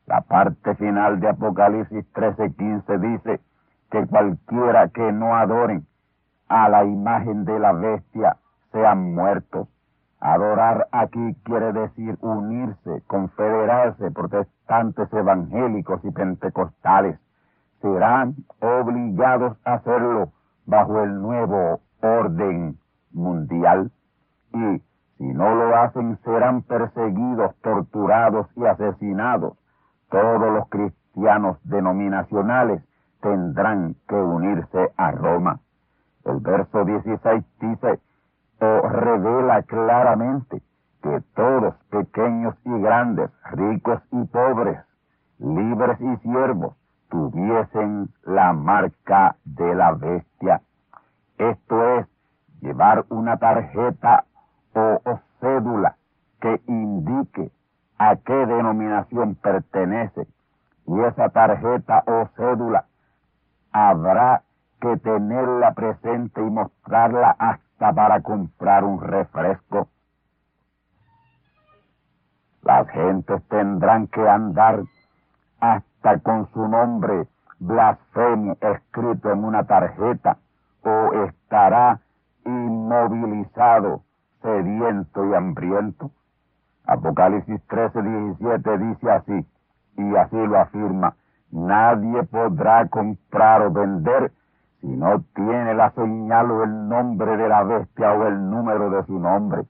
La 0.07 0.22
parte 0.22 0.74
final 0.76 1.20
de 1.20 1.28
Apocalipsis 1.28 2.04
13:15 2.14 2.98
dice 2.98 3.40
que 3.90 4.07
cualquiera 4.07 4.88
que 4.88 5.12
no 5.12 5.37
adoren 5.37 5.87
a 6.48 6.68
la 6.68 6.85
imagen 6.85 7.44
de 7.44 7.59
la 7.59 7.72
bestia 7.72 8.37
sean 8.72 9.14
muertos. 9.14 9.68
Adorar 10.20 10.88
aquí 10.90 11.37
quiere 11.44 11.72
decir 11.72 12.16
unirse, 12.22 13.02
confederarse, 13.07 14.11
protestantes 14.11 15.12
evangélicos 15.12 16.04
y 16.04 16.11
pentecostales. 16.11 17.18
Serán 17.81 18.35
obligados 18.61 19.57
a 19.64 19.75
hacerlo 19.75 20.33
bajo 20.67 21.03
el 21.03 21.21
nuevo 21.23 21.81
orden 22.01 22.79
mundial 23.12 23.91
y 24.53 24.83
si 25.19 25.25
no 25.25 25.55
lo 25.55 25.77
hacen 25.77 26.19
serán 26.25 26.62
perseguidos, 26.62 27.55
torturados 27.61 28.47
y 28.57 28.64
asesinados. 28.64 29.59
Todos 30.11 30.53
los 30.53 30.69
cristianos 30.69 31.59
denominacionales 31.64 32.83
tendrán 33.21 33.97
que 34.09 34.14
unirse 34.14 34.93
a 34.97 35.11
Roma. 35.11 35.61
El 36.25 36.38
verso 36.38 36.85
16 36.85 37.45
dice, 37.61 38.01
o 38.61 38.88
revela 38.88 39.62
claramente 39.62 40.62
que 41.03 41.21
todos, 41.35 41.75
pequeños 41.91 42.55
y 42.64 42.81
grandes, 42.81 43.31
ricos 43.51 44.01
y 44.12 44.25
pobres, 44.27 44.79
libres 45.38 46.01
y 46.01 46.17
siervos, 46.19 46.75
tuviesen 47.09 48.09
la 48.25 48.53
marca 48.53 49.37
de 49.44 49.75
la 49.75 49.92
bestia. 49.92 50.61
Esto 51.38 51.99
es, 51.99 52.07
llevar 52.61 53.05
una 53.09 53.37
tarjeta 53.37 54.25
o, 54.75 55.01
cédula 55.40 55.97
que 56.40 56.61
indique 56.66 57.51
a 57.99 58.16
qué 58.16 58.35
denominación 58.35 59.35
pertenece. 59.37 60.27
Y 60.87 61.01
esa 61.01 61.29
tarjeta 61.29 62.03
o 62.07 62.29
cédula 62.37 62.87
habrá 63.73 64.42
que 64.81 64.97
tenerla 64.99 65.73
presente 65.73 66.40
y 66.40 66.51
mostrarla 66.51 67.37
hasta 67.38 67.92
para 67.92 68.21
comprar 68.23 68.85
un 68.85 69.01
refresco. 69.01 69.88
Las 72.62 72.88
gentes 72.90 73.42
tendrán 73.49 74.09
que 74.09 74.29
andar 74.29 74.83
hasta 75.61 75.88
con 76.23 76.49
su 76.53 76.69
nombre 76.69 77.27
blasfemo 77.59 78.57
escrito 78.61 79.31
en 79.31 79.45
una 79.45 79.65
tarjeta 79.65 80.39
o 80.83 81.13
estará 81.25 82.01
inmovilizado, 82.45 84.03
sediento 84.41 85.27
y 85.27 85.35
hambriento. 85.35 86.11
Apocalipsis 86.87 87.61
13, 87.67 88.03
17 88.03 88.79
dice 88.79 89.11
así, 89.11 89.47
y 89.97 90.17
así 90.17 90.37
lo 90.37 90.59
afirma, 90.59 91.15
nadie 91.51 92.23
podrá 92.25 92.89
comprar 92.89 93.63
o 93.63 93.71
vender 93.71 94.33
si 94.81 94.87
no 94.87 95.21
tiene 95.35 95.75
la 95.75 95.91
señal 95.91 96.51
o 96.51 96.63
el 96.63 96.89
nombre 96.89 97.37
de 97.37 97.49
la 97.49 97.65
bestia 97.65 98.13
o 98.13 98.27
el 98.27 98.49
número 98.49 98.91
de 98.91 99.05
su 99.05 99.19
nombre. 99.19 99.65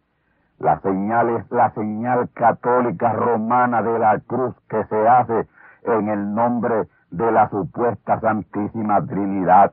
La 0.59 0.79
señal 0.81 1.31
es 1.31 1.51
la 1.51 1.71
señal 1.71 2.29
católica 2.35 3.13
romana 3.13 3.81
de 3.83 3.99
la 3.99 4.21
cruz 4.21 4.55
que 4.69 4.85
se 4.85 5.09
hace 5.09 5.49
en 5.83 6.09
el 6.09 6.35
nombre 6.35 6.89
de 7.11 7.31
la 7.31 7.49
supuesta 7.51 8.21
Santísima 8.21 9.05
Trinidad. 9.07 9.73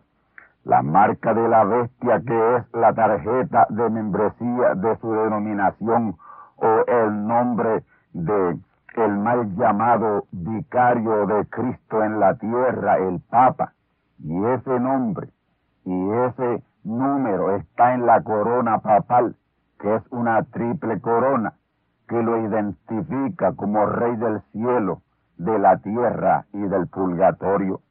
La 0.64 0.82
marca 0.82 1.34
de 1.34 1.48
la 1.48 1.64
bestia 1.64 2.22
que 2.26 2.56
es 2.56 2.64
la 2.74 2.94
tarjeta 2.94 3.68
de 3.70 3.90
membresía 3.90 4.76
de 4.76 4.98
su 4.98 5.12
denominación 5.12 6.16
o 6.58 6.86
el 6.88 7.28
nombre 7.28 7.84
de 8.14 8.58
el 8.96 9.18
mal 9.18 9.56
llamado 9.56 10.26
vicario 10.32 11.28
de 11.28 11.46
Cristo 11.48 12.04
en 12.04 12.20
la 12.20 12.36
tierra, 12.36 12.98
el 12.98 13.20
Papa. 13.30 13.74
Y 14.20 14.44
ese 14.46 14.80
nombre 14.80 15.30
y 15.86 16.12
ese 16.12 16.64
número 16.84 17.56
está 17.56 17.94
en 17.94 18.06
la 18.06 18.22
corona 18.22 18.80
papal, 18.80 19.36
que 19.80 19.96
es 19.96 20.04
una 20.10 20.44
triple 20.44 21.00
corona, 21.00 21.54
que 22.08 22.22
lo 22.22 22.38
identifica 22.38 23.54
como 23.54 23.86
rey 23.86 24.16
del 24.16 24.42
cielo, 24.52 25.02
de 25.38 25.60
la 25.60 25.78
tierra 25.78 26.46
y 26.54 26.60
del 26.60 26.88
purgatorio. 26.88 27.82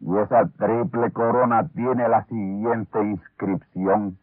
Y 0.00 0.16
esa 0.18 0.46
triple 0.58 1.12
corona 1.12 1.68
tiene 1.68 2.08
la 2.08 2.24
siguiente 2.24 3.02
inscripción, 3.04 4.18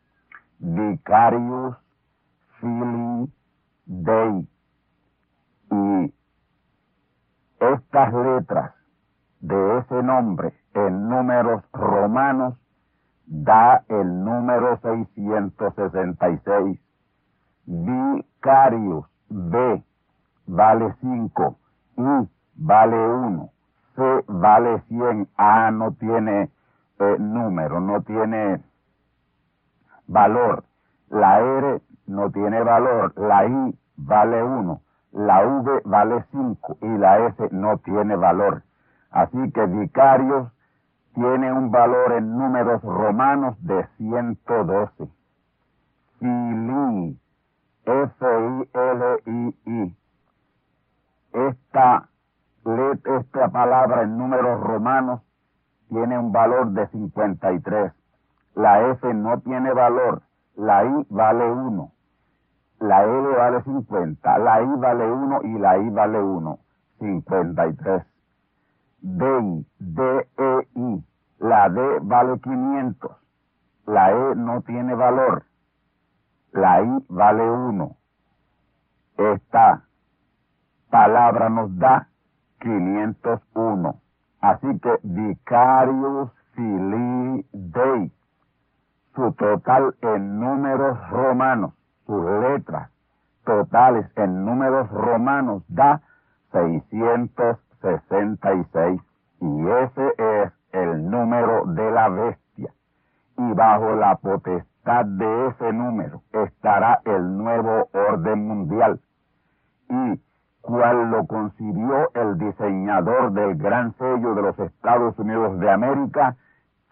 Vicarius 0.59 1.77
Filii 2.59 3.33
Dei. 3.85 4.47
Y 5.71 6.13
estas 7.59 8.13
letras 8.13 8.73
de 9.39 9.77
ese 9.79 10.03
nombre 10.03 10.53
en 10.73 11.07
números 11.07 11.63
romanos 11.71 12.55
da 13.25 13.83
el 13.87 14.23
número 14.23 14.79
666. 14.81 16.79
Vicarius 17.65 19.05
B 19.29 19.83
vale 20.47 20.95
5, 21.01 21.57
I 21.97 22.38
vale 22.59 22.97
1, 22.97 23.49
C 23.95 24.23
vale 24.27 24.81
100, 24.87 25.27
A 25.37 25.71
no 25.71 25.91
tiene 25.93 26.49
eh, 26.99 27.15
número, 27.19 27.79
no 27.79 28.01
tiene 28.01 28.61
valor, 30.07 30.63
la 31.09 31.39
R 31.39 31.81
no 32.07 32.29
tiene 32.31 32.61
valor, 32.63 33.13
la 33.17 33.45
I 33.45 33.77
vale 33.97 34.43
1, 34.43 34.81
la 35.13 35.45
V 35.45 35.81
vale 35.85 36.25
5 36.31 36.77
y 36.81 36.97
la 36.97 37.27
S 37.27 37.49
no 37.51 37.77
tiene 37.79 38.15
valor. 38.15 38.63
Así 39.11 39.51
que 39.53 39.65
vicarios 39.65 40.51
tiene 41.13 41.51
un 41.51 41.71
valor 41.71 42.13
en 42.13 42.37
números 42.37 42.81
romanos 42.83 43.55
de 43.63 43.85
112. 43.97 45.09
Filii, 46.19 47.19
F-I-L-I-I. 47.85 49.95
Esta, 51.33 52.08
esta 53.19 53.49
palabra 53.49 54.03
en 54.03 54.17
números 54.17 54.59
romanos 54.61 55.21
tiene 55.89 56.17
un 56.19 56.31
valor 56.31 56.71
de 56.71 56.87
53. 56.87 57.93
La 58.55 58.91
F 58.91 59.13
no 59.13 59.39
tiene 59.41 59.73
valor, 59.73 60.21
la 60.55 60.83
I 60.83 61.05
vale 61.09 61.51
1. 61.51 61.91
La 62.79 63.03
L 63.03 63.35
vale 63.35 63.63
50, 63.63 64.37
la 64.39 64.61
I 64.61 64.67
vale 64.77 65.11
1 65.11 65.41
y 65.43 65.59
la 65.59 65.77
I 65.77 65.89
vale 65.89 66.21
1. 66.21 66.59
53. 66.99 68.05
DI, 69.01 69.65
D-E-I. 69.79 71.03
La 71.39 71.69
D 71.69 71.99
vale 72.01 72.39
500. 72.39 73.17
La 73.87 74.11
E 74.11 74.35
no 74.35 74.61
tiene 74.61 74.93
valor. 74.93 75.45
La 76.51 76.81
I 76.81 77.05
vale 77.07 77.49
1. 77.49 77.95
Esta 79.17 79.83
palabra 80.89 81.49
nos 81.49 81.77
da 81.77 82.08
501. 82.59 83.95
Así 84.41 84.79
que 84.79 84.99
Vicarius 85.03 86.31
Filii 86.53 87.45
Dei, 87.51 88.11
su 89.15 89.31
total 89.33 89.95
en 90.01 90.39
números 90.39 90.97
romanos, 91.09 91.73
sus 92.05 92.23
letras 92.23 92.89
totales 93.49 94.05
en 94.15 94.45
números 94.45 94.87
romanos 94.89 95.63
da 95.67 96.01
666. 96.51 99.01
Y 99.41 99.67
ese 99.67 100.13
es 100.17 100.51
el 100.71 101.09
número 101.09 101.65
de 101.65 101.91
la 101.91 102.07
bestia. 102.09 102.71
Y 103.37 103.53
bajo 103.53 103.95
la 103.95 104.17
potestad 104.17 105.05
de 105.05 105.47
ese 105.47 105.73
número 105.73 106.21
estará 106.31 107.01
el 107.05 107.37
nuevo 107.37 107.89
orden 107.93 108.47
mundial. 108.47 108.99
Y 109.89 110.21
cual 110.61 111.11
lo 111.11 111.27
concibió 111.27 112.09
el 112.13 112.37
diseñador 112.37 113.31
del 113.31 113.55
gran 113.55 113.93
sello 113.97 114.35
de 114.35 114.41
los 114.41 114.59
Estados 114.59 115.17
Unidos 115.17 115.57
de 115.59 115.71
América, 115.71 116.35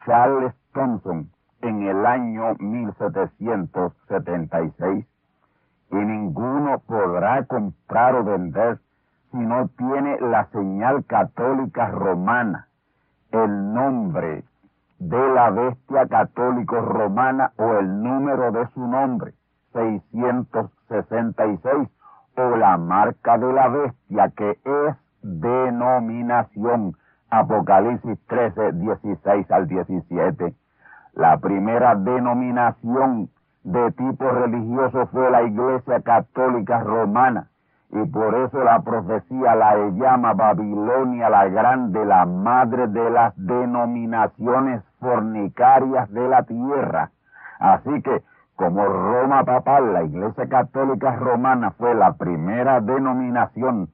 Charles 0.06 0.54
Thompson, 0.74 1.30
en 1.62 1.82
el 1.84 2.06
año 2.06 2.56
1776. 2.60 5.06
Y 5.90 5.96
ninguno 5.96 6.80
podrá 6.80 7.46
comprar 7.46 8.16
o 8.16 8.24
vender 8.24 8.80
si 9.32 9.38
no 9.38 9.70
tiene 9.78 10.20
la 10.20 10.48
señal 10.52 11.06
católica 11.06 11.88
romana, 11.90 12.68
el 13.32 13.74
nombre 13.74 14.44
de 15.00 15.30
la 15.30 15.50
bestia 15.52 16.08
católico 16.08 16.82
romana 16.82 17.54
o 17.58 17.80
el 17.80 18.02
número 18.02 18.52
de 18.52 18.68
su 18.70 18.88
nombre, 18.88 19.34
666, 19.74 21.90
o 22.38 22.56
la 22.56 22.78
marca 22.78 23.38
de 23.38 23.52
la 23.52 23.68
bestia 23.68 24.30
que 24.36 24.52
es 24.52 24.96
denominación, 25.24 26.96
Apocalipsis 27.30 28.18
13, 28.28 28.74
16 28.74 29.52
al 29.52 29.68
17. 29.68 30.54
La 31.16 31.38
primera 31.38 31.96
denominación 31.96 33.30
de 33.64 33.92
tipo 33.92 34.30
religioso 34.30 35.08
fue 35.08 35.32
la 35.32 35.42
Iglesia 35.44 36.02
Católica 36.02 36.80
Romana 36.80 37.48
y 37.90 38.06
por 38.06 38.36
eso 38.36 38.64
la 38.64 38.82
profecía 38.82 39.56
la 39.56 39.76
llama 39.90 40.34
Babilonia 40.34 41.30
la 41.30 41.48
Grande, 41.48 42.06
la 42.06 42.26
madre 42.26 42.88
de 42.88 43.10
las 43.10 43.34
denominaciones 43.36 44.84
fornicarias 45.00 46.12
de 46.12 46.28
la 46.28 46.44
tierra. 46.44 47.12
Así 47.60 48.02
que, 48.04 48.22
como 48.58 48.84
Roma 48.86 49.46
papal, 49.46 49.94
la 49.94 50.04
Iglesia 50.04 50.50
Católica 50.50 51.16
Romana 51.16 51.72
fue 51.78 51.94
la 51.94 52.14
primera 52.14 52.82
denominación, 52.82 53.92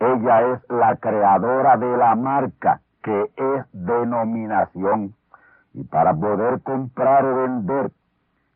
ella 0.00 0.52
es 0.52 0.60
la 0.70 0.96
creadora 0.96 1.76
de 1.76 1.96
la 1.98 2.14
marca 2.16 2.80
que 3.02 3.30
es 3.36 3.66
denominación. 3.72 5.14
Y 5.74 5.84
para 5.84 6.14
poder 6.14 6.62
comprar 6.62 7.26
o 7.26 7.36
vender 7.42 7.90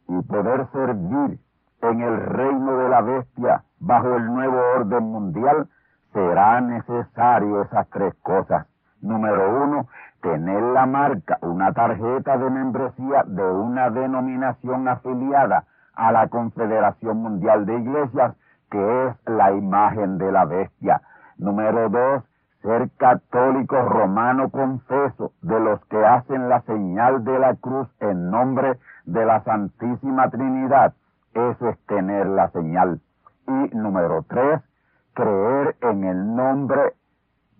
y 0.08 0.22
poder 0.22 0.66
servir 0.72 1.38
en 1.82 2.00
el 2.00 2.16
reino 2.16 2.78
de 2.78 2.88
la 2.88 3.02
bestia 3.02 3.62
bajo 3.78 4.16
el 4.16 4.26
nuevo 4.26 4.58
orden 4.76 5.04
mundial, 5.04 5.68
será 6.14 6.62
necesario 6.62 7.62
esas 7.62 7.86
tres 7.90 8.14
cosas. 8.22 8.66
Número 9.02 9.64
uno, 9.64 9.88
tener 10.20 10.62
la 10.62 10.86
marca, 10.86 11.38
una 11.40 11.72
tarjeta 11.72 12.36
de 12.36 12.50
membresía 12.50 13.24
de 13.26 13.42
una 13.42 13.90
denominación 13.90 14.86
afiliada 14.88 15.64
a 15.94 16.12
la 16.12 16.28
Confederación 16.28 17.22
Mundial 17.22 17.66
de 17.66 17.78
Iglesias, 17.78 18.34
que 18.70 19.06
es 19.06 19.16
la 19.26 19.52
imagen 19.52 20.18
de 20.18 20.30
la 20.30 20.44
bestia. 20.44 21.00
Número 21.38 21.88
dos, 21.88 22.24
ser 22.62 22.90
católico 22.98 23.80
romano 23.80 24.50
confeso 24.50 25.32
de 25.40 25.58
los 25.58 25.84
que 25.86 26.04
hacen 26.04 26.48
la 26.48 26.60
señal 26.62 27.24
de 27.24 27.38
la 27.38 27.54
cruz 27.56 27.88
en 28.00 28.30
nombre 28.30 28.78
de 29.06 29.24
la 29.24 29.42
Santísima 29.44 30.28
Trinidad. 30.28 30.92
Eso 31.32 31.68
es 31.68 31.78
tener 31.86 32.26
la 32.26 32.50
señal. 32.50 33.00
Y 33.46 33.74
número 33.74 34.24
tres, 34.28 34.60
creer 35.14 35.76
en 35.80 36.04
el 36.04 36.36
nombre 36.36 36.94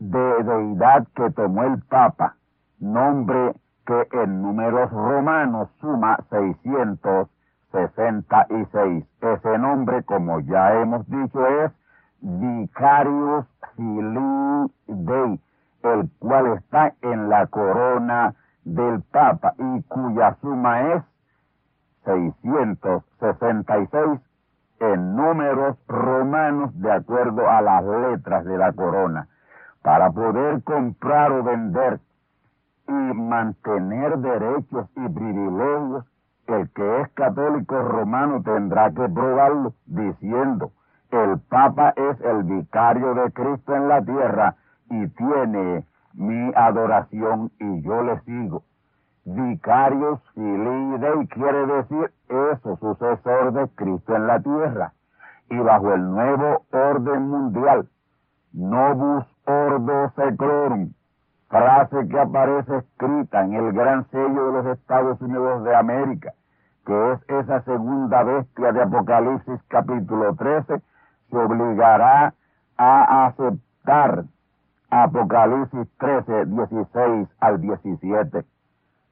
de 0.01 0.43
deidad 0.43 1.07
que 1.15 1.31
tomó 1.31 1.63
el 1.65 1.81
Papa, 1.83 2.35
nombre 2.81 3.55
que 3.87 4.09
en 4.13 4.43
números 4.43 4.91
romanos 4.91 5.69
suma 5.81 6.19
666. 6.31 9.05
Ese 9.21 9.59
nombre, 9.59 10.03
como 10.05 10.41
ya 10.41 10.81
hemos 10.81 11.07
dicho, 11.09 11.47
es 11.47 11.71
Vicarius 12.21 13.47
Filii 13.77 14.73
Dei, 14.87 15.41
el 15.83 16.11
cual 16.19 16.47
está 16.57 16.95
en 17.03 17.29
la 17.29 17.47
corona 17.47 18.35
del 18.65 19.03
Papa 19.03 19.53
y 19.59 19.83
cuya 19.83 20.35
suma 20.41 20.95
es 20.95 21.05
666 22.05 24.21
en 24.81 25.15
números 25.15 25.77
romanos 25.87 26.71
de 26.81 26.91
acuerdo 26.91 27.49
a 27.49 27.61
las 27.61 27.85
letras 27.85 28.45
de 28.47 28.57
la 28.57 28.73
corona. 28.73 29.29
Para 29.83 30.11
poder 30.11 30.63
comprar 30.63 31.33
o 31.33 31.43
vender 31.43 32.01
y 32.87 32.93
mantener 32.93 34.19
derechos 34.19 34.89
y 34.97 35.09
privilegios, 35.09 36.05
el 36.47 36.69
que 36.71 37.01
es 37.01 37.09
católico 37.11 37.81
romano 37.81 38.43
tendrá 38.43 38.91
que 38.91 39.09
probarlo 39.09 39.73
diciendo, 39.87 40.73
el 41.11 41.39
Papa 41.49 41.95
es 41.97 42.21
el 42.21 42.43
vicario 42.45 43.15
de 43.15 43.33
Cristo 43.33 43.75
en 43.75 43.89
la 43.89 44.03
tierra 44.03 44.57
y 44.91 45.07
tiene 45.09 45.85
mi 46.15 46.53
adoración 46.55 47.51
y 47.59 47.83
yo 47.83 48.03
le 48.03 48.21
sigo. 48.21 48.63
Vicarios 49.25 50.21
Filii 50.35 50.99
Dei 50.99 51.27
quiere 51.29 51.67
decir 51.67 52.13
eso, 52.29 52.77
sucesor 52.77 53.53
de 53.53 53.69
Cristo 53.77 54.17
en 54.17 54.27
la 54.27 54.41
tierra. 54.41 54.93
Y 55.51 55.59
bajo 55.59 55.93
el 55.93 56.11
nuevo 56.11 56.65
orden 56.73 57.29
mundial, 57.29 57.89
Novus 58.53 59.27
Ordo 59.47 60.13
Seclorum, 60.17 60.93
frase 61.49 62.09
que 62.09 62.19
aparece 62.19 62.77
escrita 62.77 63.45
en 63.45 63.55
el 63.55 63.73
gran 63.73 64.09
sello 64.11 64.47
de 64.47 64.53
los 64.53 64.67
Estados 64.79 65.21
Unidos 65.21 65.65
de 65.65 65.75
América, 65.75 66.33
que 66.87 67.13
es 67.13 67.21
esa 67.29 67.63
segunda 67.63 68.23
bestia 68.23 68.73
de 68.73 68.83
Apocalipsis 68.83 69.61
capítulo 69.69 70.35
13, 70.35 70.81
se 71.31 71.37
obligará 71.37 72.35
a 72.77 73.27
aceptar 73.27 74.25
Apocalipsis 74.91 75.89
13, 75.99 76.47
16 76.47 77.29
al 77.41 77.61
17 77.61 78.45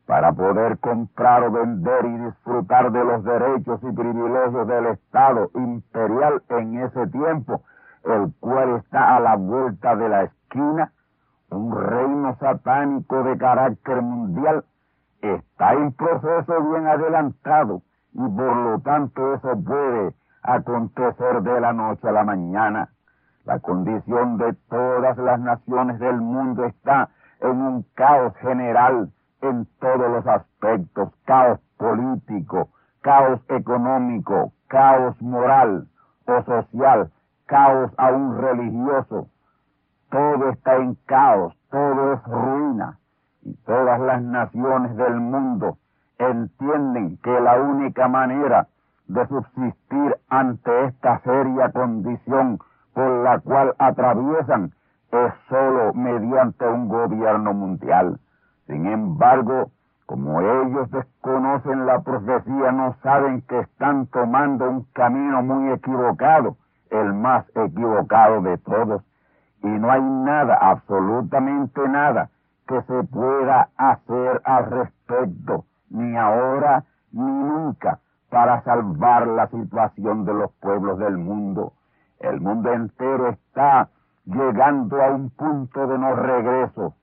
para 0.09 0.33
poder 0.33 0.79
comprar 0.79 1.45
o 1.45 1.53
vender 1.53 2.07
y 2.07 2.18
disfrutar 2.24 2.91
de 2.91 3.05
los 3.05 3.22
derechos 3.22 3.79
y 3.83 3.93
privilegios 3.93 4.66
del 4.66 4.87
Estado 4.87 5.51
imperial 5.55 6.43
en 6.49 6.83
ese 6.83 7.07
tiempo, 7.09 7.62
el 8.09 8.32
cual 8.40 8.76
está 8.76 9.16
a 9.16 9.20
la 9.20 9.36
vuelta 9.36 9.96
de 9.96 10.09
la 10.09 10.22
esquina, 10.24 10.92
un 11.50 11.74
reino 11.74 12.36
satánico 12.38 13.22
de 13.22 13.38
carácter 13.38 14.02
mundial, 14.02 14.64
está 15.20 15.74
en 15.74 15.92
proceso 15.92 16.62
bien 16.70 16.86
adelantado 16.86 17.82
y 18.12 18.28
por 18.28 18.56
lo 18.56 18.80
tanto 18.80 19.34
eso 19.34 19.59
puede 19.62 20.14
acontecer 20.42 21.42
de 21.42 21.61
la 21.61 21.72
noche 21.72 22.09
a 22.09 22.12
la 22.12 22.24
mañana. 22.24 22.90
La 23.44 23.59
condición 23.61 24.36
de 24.38 24.52
todas 24.68 25.16
las 25.18 25.40
naciones 25.40 25.98
del 25.98 26.20
mundo 26.20 26.64
está 26.64 27.11
en 27.40 27.61
un 27.61 27.82
caos 27.94 28.34
general 28.36 29.11
en 29.40 29.66
todos 29.80 30.11
los 30.11 30.26
aspectos, 30.26 31.12
caos 31.24 31.61
político, 31.76 32.70
caos 33.00 33.40
económico, 33.48 34.52
caos 34.66 35.20
moral 35.22 35.88
o 36.26 36.42
social, 36.42 37.11
caos 37.49 37.90
aún 37.96 38.38
religioso. 38.38 39.26
Todo 40.11 40.51
está 40.51 40.76
en 40.76 40.94
caos, 41.07 41.55
todo 41.70 42.12
es 42.12 42.22
ruina. 42.24 42.99
Y 43.42 43.55
todas 43.64 43.99
las 44.01 44.22
naciones 44.22 44.94
del 44.96 45.16
mundo 45.16 45.78
entienden 46.18 47.16
que 47.18 47.40
la 47.40 47.61
única 47.61 48.07
manera 48.09 48.68
de 49.07 49.26
subsistir 49.26 50.16
ante 50.28 50.84
esta 50.84 51.20
seria 51.20 51.72
condición 51.72 52.59
por 52.92 53.24
la 53.24 53.38
cual 53.40 53.74
atraviesan 53.78 54.72
es 55.11 55.32
sólo 55.49 55.94
mediante 55.94 56.66
un 56.66 56.88
gobierno 56.88 57.55
mundial. 57.55 58.20
Sin 58.66 58.86
embargo, 58.86 59.70
como 60.05 60.40
ellos 60.40 60.90
desconocen 60.90 61.86
la 61.86 62.01
profecía, 62.01 62.72
no 62.72 62.94
saben 63.03 63.42
que 63.42 63.61
están 63.61 64.07
tomando 64.07 64.68
un 64.68 64.84
camino 64.92 65.42
muy 65.42 65.70
equivocado, 65.72 66.57
el 66.91 67.12
más 67.14 67.45
equivocado 67.55 68.41
de 68.43 68.59
todos. 68.59 69.03
Y 69.62 69.68
no 69.68 69.91
hay 69.91 70.03
nada, 70.03 70.55
absolutamente 70.55 71.86
nada, 71.89 72.30
que 72.66 72.80
se 72.82 73.05
pueda 73.05 73.68
hacer 73.76 74.41
al 74.45 74.70
respecto, 74.70 75.64
ni 75.91 76.16
ahora 76.16 76.84
ni 77.12 77.30
nunca, 77.30 77.99
para 78.30 78.62
salvar 78.62 79.26
la 79.26 79.49
situación 79.49 80.24
de 80.24 80.34
los 80.34 80.53
pueblos 80.61 80.99
del 80.99 81.16
mundo. 81.16 81.72
El 82.20 82.41
mundo 82.41 82.72
entero 82.72 83.28
está 83.28 83.89
llegando 84.26 85.03
a 85.03 85.11
un 85.11 85.30
punto 85.30 85.86
de 85.86 85.99
no 85.99 86.14
regreso 86.14 86.95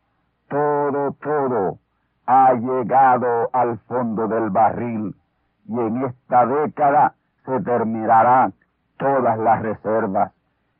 todo, 0.48 1.12
todo 1.22 1.80
ha 2.26 2.54
llegado 2.54 3.50
al 3.54 3.78
fondo 3.80 4.28
del 4.28 4.50
barril 4.50 5.16
y 5.68 5.80
en 5.80 6.06
esta 6.06 6.46
década 6.46 7.14
se 7.46 7.60
terminarán 7.62 8.54
todas 8.98 9.38
las 9.38 9.62
reservas. 9.62 10.32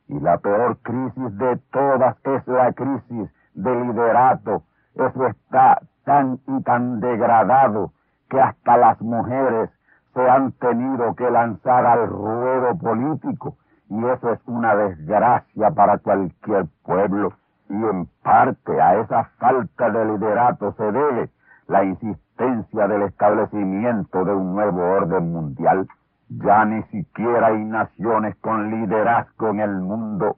Y 0.08 0.20
la 0.20 0.38
peor 0.38 0.78
crisis 0.82 1.38
de 1.38 1.56
todas 1.72 2.16
es 2.24 2.46
la 2.46 2.72
crisis 2.72 3.30
del 3.54 3.88
liderato. 3.88 4.62
Eso 4.94 5.26
está 5.26 5.80
tan 6.04 6.38
y 6.46 6.62
tan 6.62 7.00
degradado 7.00 7.92
que 8.30 8.40
hasta 8.40 8.76
las 8.76 9.00
mujeres 9.00 9.70
se 10.14 10.28
han 10.28 10.52
tenido 10.52 11.14
que 11.14 11.30
lanzar 11.30 11.84
al 11.84 12.08
ruedo 12.08 12.76
político 12.78 13.56
y 13.88 14.04
eso 14.04 14.32
es 14.32 14.40
una 14.46 14.74
desgracia 14.74 15.70
para 15.70 15.98
cualquier 15.98 16.66
pueblo 16.84 17.32
y 17.68 17.74
en 17.74 18.06
parte 18.22 18.80
a 18.80 19.00
esa 19.00 19.24
falta 19.38 19.90
de 19.90 20.04
liderato 20.06 20.72
se 20.72 20.84
debe 20.84 21.30
la 21.68 21.84
insistencia 21.84 22.88
del 22.88 23.02
establecimiento 23.02 24.24
de 24.24 24.32
un 24.32 24.54
nuevo 24.54 24.82
orden 24.82 25.32
mundial. 25.32 25.88
Ya 26.28 26.64
ni 26.64 26.82
siquiera 26.84 27.48
hay 27.48 27.64
naciones 27.64 28.36
con 28.36 28.70
liderazgo 28.70 29.48
en 29.48 29.60
el 29.60 29.80
mundo. 29.80 30.36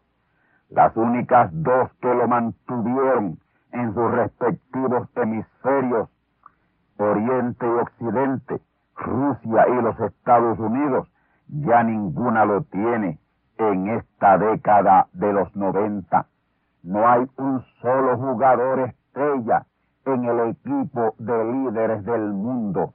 Las 0.71 0.97
únicas 0.97 1.51
dos 1.53 1.91
que 2.01 2.15
lo 2.15 2.29
mantuvieron 2.29 3.39
en 3.73 3.95
sus 3.95 4.11
respectivos 4.11 5.09
hemisferios 5.17 6.09
Oriente 6.99 7.65
y 7.65 7.71
Occidente, 7.71 8.61
Rusia 8.97 9.69
y 9.69 9.83
los 9.83 9.99
Estados 10.01 10.59
Unidos, 10.59 11.09
ya 11.47 11.85
ninguna 11.85 12.45
lo 12.45 12.63
tiene 12.65 13.21
en 13.57 13.89
esta 13.89 14.37
década 14.37 15.07
de 15.13 15.33
los 15.33 15.55
90. 15.55 16.27
No 16.83 17.09
hay 17.09 17.29
un 17.37 17.63
solo 17.81 18.17
jugador 18.19 18.81
estrella 18.81 19.65
en 20.07 20.25
el 20.25 20.51
equipo 20.51 21.15
de 21.19 21.45
líderes 21.45 22.05
del 22.05 22.33
mundo. 22.33 22.95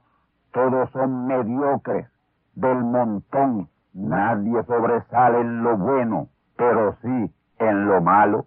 Todos 0.52 0.90
son 0.90 1.26
mediocres, 1.26 2.06
del 2.54 2.82
montón. 2.84 3.68
Nadie 3.92 4.62
sobresale 4.64 5.40
en 5.40 5.62
lo 5.62 5.76
bueno, 5.76 6.28
pero 6.56 6.96
sí 7.02 7.32
en 7.58 7.86
lo 7.86 8.00
malo. 8.00 8.46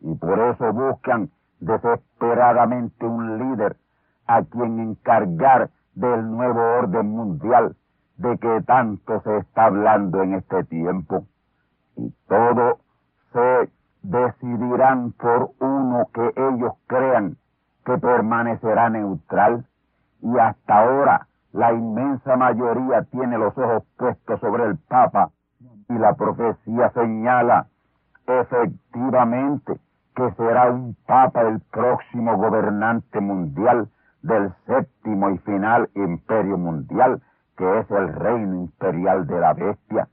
Y 0.00 0.14
por 0.14 0.38
eso 0.38 0.72
buscan 0.72 1.30
desesperadamente 1.60 3.04
un 3.04 3.38
líder 3.38 3.76
a 4.26 4.42
quien 4.42 4.80
encargar 4.80 5.70
del 5.94 6.30
nuevo 6.30 6.60
orden 6.78 7.10
mundial 7.10 7.76
de 8.16 8.38
que 8.38 8.62
tanto 8.62 9.20
se 9.22 9.38
está 9.38 9.64
hablando 9.64 10.22
en 10.22 10.34
este 10.34 10.64
tiempo. 10.64 11.26
Y 11.96 12.14
todo 12.28 12.78
se 13.32 13.70
decidirán 14.02 15.12
por 15.12 15.50
uno 15.58 16.08
que 16.12 16.32
ellos 16.36 16.72
crean 16.86 17.36
que 17.84 17.98
permanecerá 17.98 18.90
neutral. 18.90 19.66
Y 20.22 20.38
hasta 20.38 20.80
ahora 20.80 21.28
la 21.52 21.72
inmensa 21.72 22.36
mayoría 22.36 23.02
tiene 23.10 23.38
los 23.38 23.56
ojos 23.58 23.84
puestos 23.96 24.40
sobre 24.40 24.64
el 24.64 24.78
Papa 24.78 25.30
y 25.88 25.94
la 25.94 26.14
profecía 26.14 26.90
señala 26.90 27.66
efectivamente 28.26 29.80
que 30.14 30.30
será 30.32 30.70
un 30.70 30.96
Papa 31.06 31.42
el 31.42 31.60
próximo 31.72 32.36
gobernante 32.36 33.20
mundial 33.20 33.88
del 34.22 34.52
séptimo 34.66 35.30
y 35.30 35.38
final 35.38 35.88
imperio 35.94 36.58
mundial, 36.58 37.22
que 37.56 37.78
es 37.78 37.90
el 37.90 38.12
reino 38.14 38.54
imperial 38.56 39.26
de 39.26 39.40
la 39.40 39.54
bestia. 39.54 40.08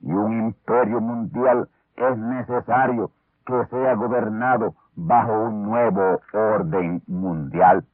Y 0.00 0.12
un 0.12 0.32
imperio 0.32 1.00
mundial 1.00 1.68
es 1.96 2.16
necesario 2.18 3.10
que 3.46 3.64
sea 3.66 3.94
gobernado 3.94 4.74
bajo 4.96 5.44
un 5.44 5.62
nuevo 5.64 6.20
orden 6.32 7.02
mundial. 7.06 7.84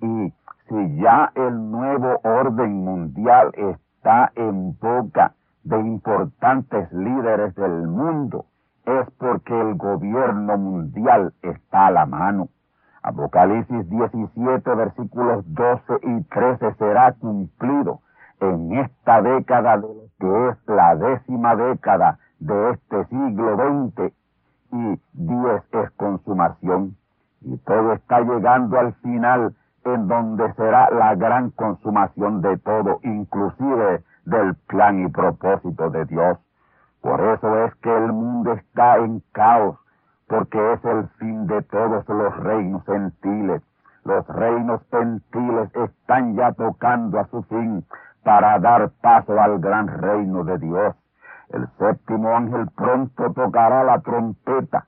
Y 0.00 0.32
si 0.68 0.96
ya 0.96 1.32
el 1.34 1.70
nuevo 1.70 2.20
orden 2.22 2.84
mundial 2.84 3.50
está 3.56 4.30
en 4.34 4.76
boca 4.78 5.34
de 5.64 5.78
importantes 5.80 6.92
líderes 6.92 7.54
del 7.54 7.86
mundo, 7.88 8.46
es 8.84 9.10
porque 9.18 9.58
el 9.58 9.74
gobierno 9.74 10.56
mundial 10.56 11.32
está 11.42 11.86
a 11.86 11.90
la 11.90 12.06
mano. 12.06 12.48
Apocalipsis 13.02 13.88
17, 13.88 14.74
versículos 14.74 15.44
12 15.54 15.82
y 16.02 16.22
13 16.24 16.74
será 16.74 17.12
cumplido 17.12 18.00
en 18.40 18.72
esta 18.74 19.22
década 19.22 19.80
que 20.18 20.48
es 20.48 20.56
la 20.66 20.94
décima 20.96 21.56
década 21.56 22.18
de 22.38 22.70
este 22.70 23.04
siglo 23.06 23.56
XX 23.56 24.12
y 24.72 25.00
10 25.12 25.62
es 25.72 25.90
consumación. 25.92 26.96
Y 27.40 27.56
todo 27.58 27.92
está 27.92 28.20
llegando 28.20 28.78
al 28.78 28.94
final 28.94 29.54
en 29.84 30.08
donde 30.08 30.52
será 30.54 30.90
la 30.90 31.14
gran 31.14 31.50
consumación 31.50 32.42
de 32.42 32.56
todo, 32.58 33.00
inclusive 33.02 34.02
del 34.24 34.54
plan 34.66 35.06
y 35.06 35.08
propósito 35.08 35.90
de 35.90 36.04
Dios. 36.06 36.38
Por 37.00 37.20
eso 37.20 37.64
es 37.64 37.74
que 37.76 37.96
el 37.96 38.12
mundo 38.12 38.52
está 38.52 38.98
en 38.98 39.22
caos, 39.32 39.78
porque 40.26 40.72
es 40.72 40.84
el 40.84 41.08
fin 41.18 41.46
de 41.46 41.62
todos 41.62 42.06
los 42.08 42.36
reinos 42.38 42.84
gentiles. 42.84 43.62
Los 44.04 44.26
reinos 44.26 44.80
gentiles 44.90 45.70
están 45.74 46.34
ya 46.36 46.52
tocando 46.52 47.18
a 47.20 47.26
su 47.28 47.42
fin 47.44 47.84
para 48.24 48.58
dar 48.58 48.90
paso 49.00 49.40
al 49.40 49.58
gran 49.58 49.88
reino 49.88 50.44
de 50.44 50.58
Dios. 50.58 50.94
El 51.50 51.66
séptimo 51.78 52.36
ángel 52.36 52.68
pronto 52.76 53.32
tocará 53.32 53.84
la 53.84 54.00
trompeta 54.00 54.86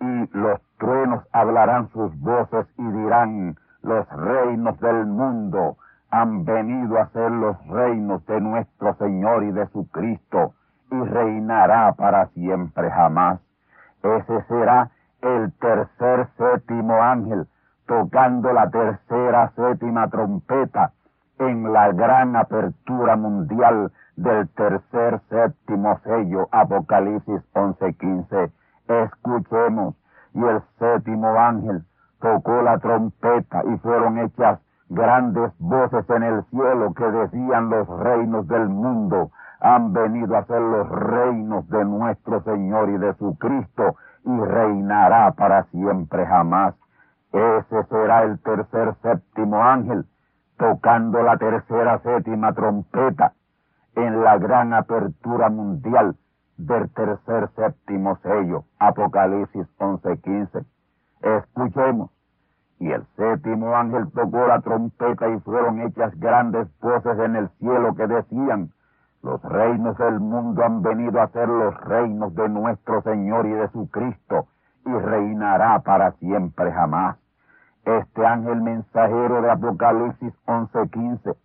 y 0.00 0.36
los 0.36 0.60
truenos 0.78 1.24
hablarán 1.32 1.88
sus 1.90 2.18
voces 2.20 2.66
y 2.76 2.84
dirán, 2.84 3.56
los 3.84 4.08
reinos 4.08 4.80
del 4.80 5.06
mundo 5.06 5.76
han 6.10 6.44
venido 6.44 6.98
a 6.98 7.08
ser 7.10 7.30
los 7.30 7.56
reinos 7.66 8.24
de 8.26 8.40
nuestro 8.40 8.94
Señor 8.94 9.44
y 9.44 9.52
de 9.52 9.66
su 9.68 9.88
Cristo 9.90 10.54
y 10.90 11.00
reinará 11.04 11.92
para 11.92 12.26
siempre 12.28 12.90
jamás. 12.90 13.40
Ese 14.02 14.42
será 14.44 14.90
el 15.20 15.52
tercer 15.54 16.28
séptimo 16.38 16.94
ángel 17.02 17.46
tocando 17.86 18.52
la 18.52 18.70
tercera 18.70 19.52
séptima 19.54 20.08
trompeta 20.08 20.92
en 21.38 21.72
la 21.72 21.92
gran 21.92 22.36
apertura 22.36 23.16
mundial 23.16 23.92
del 24.16 24.48
tercer 24.50 25.20
séptimo 25.28 25.98
sello 26.04 26.48
Apocalipsis 26.52 27.42
11:15. 27.52 28.50
Escuchemos. 28.88 29.94
Y 30.32 30.42
el 30.42 30.62
séptimo 30.78 31.28
ángel 31.38 31.84
tocó 32.24 32.62
la 32.62 32.78
trompeta 32.78 33.62
y 33.70 33.76
fueron 33.80 34.18
hechas 34.18 34.58
grandes 34.88 35.52
voces 35.58 36.08
en 36.08 36.22
el 36.22 36.42
cielo 36.44 36.94
que 36.94 37.04
decían 37.04 37.68
los 37.68 37.86
reinos 37.86 38.48
del 38.48 38.66
mundo 38.70 39.30
han 39.60 39.92
venido 39.92 40.34
a 40.34 40.44
ser 40.46 40.62
los 40.62 40.88
reinos 40.88 41.68
de 41.68 41.84
nuestro 41.84 42.42
Señor 42.44 42.88
y 42.88 42.96
de 42.96 43.12
su 43.16 43.36
Cristo 43.36 43.96
y 44.24 44.40
reinará 44.40 45.32
para 45.32 45.64
siempre 45.64 46.24
jamás. 46.24 46.74
Ese 47.30 47.84
será 47.90 48.22
el 48.22 48.38
tercer 48.40 48.94
séptimo 49.02 49.62
ángel 49.62 50.06
tocando 50.56 51.22
la 51.22 51.36
tercera 51.36 51.98
séptima 51.98 52.54
trompeta 52.54 53.34
en 53.96 54.24
la 54.24 54.38
gran 54.38 54.72
apertura 54.72 55.50
mundial 55.50 56.16
del 56.56 56.88
tercer 56.90 57.50
séptimo 57.54 58.16
sello, 58.22 58.64
Apocalipsis 58.78 59.66
11:15. 59.78 60.64
Escuchemos. 61.20 62.13
Y 62.84 62.92
el 62.92 63.02
séptimo 63.16 63.74
ángel 63.74 64.12
tocó 64.12 64.46
la 64.46 64.60
trompeta 64.60 65.26
y 65.30 65.40
fueron 65.40 65.80
hechas 65.80 66.12
grandes 66.20 66.68
voces 66.80 67.18
en 67.18 67.34
el 67.34 67.48
cielo 67.58 67.94
que 67.94 68.06
decían, 68.06 68.72
los 69.22 69.40
reinos 69.42 69.96
del 69.96 70.20
mundo 70.20 70.62
han 70.62 70.82
venido 70.82 71.18
a 71.18 71.28
ser 71.28 71.48
los 71.48 71.74
reinos 71.80 72.34
de 72.34 72.46
nuestro 72.50 73.00
Señor 73.00 73.46
y 73.46 73.52
de 73.52 73.68
su 73.70 73.88
Cristo, 73.88 74.48
y 74.84 74.90
reinará 74.90 75.78
para 75.78 76.12
siempre 76.18 76.70
jamás. 76.72 77.16
Este 77.86 78.26
ángel 78.26 78.60
mensajero 78.60 79.40
de 79.40 79.50
Apocalipsis 79.50 80.34
11:15 80.44 81.36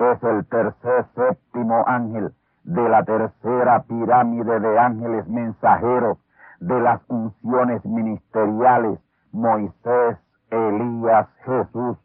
es 0.00 0.22
el 0.24 0.44
tercer 0.46 1.06
séptimo 1.14 1.84
ángel 1.86 2.32
de 2.64 2.88
la 2.88 3.04
tercera 3.04 3.84
pirámide 3.84 4.58
de 4.58 4.76
ángeles 4.76 5.28
mensajeros 5.28 6.18
de 6.58 6.80
las 6.80 7.00
unciones 7.06 7.84
ministeriales 7.84 8.98
Moisés, 9.30 10.18
Elías, 10.50 11.28
Jesús. 11.44 11.96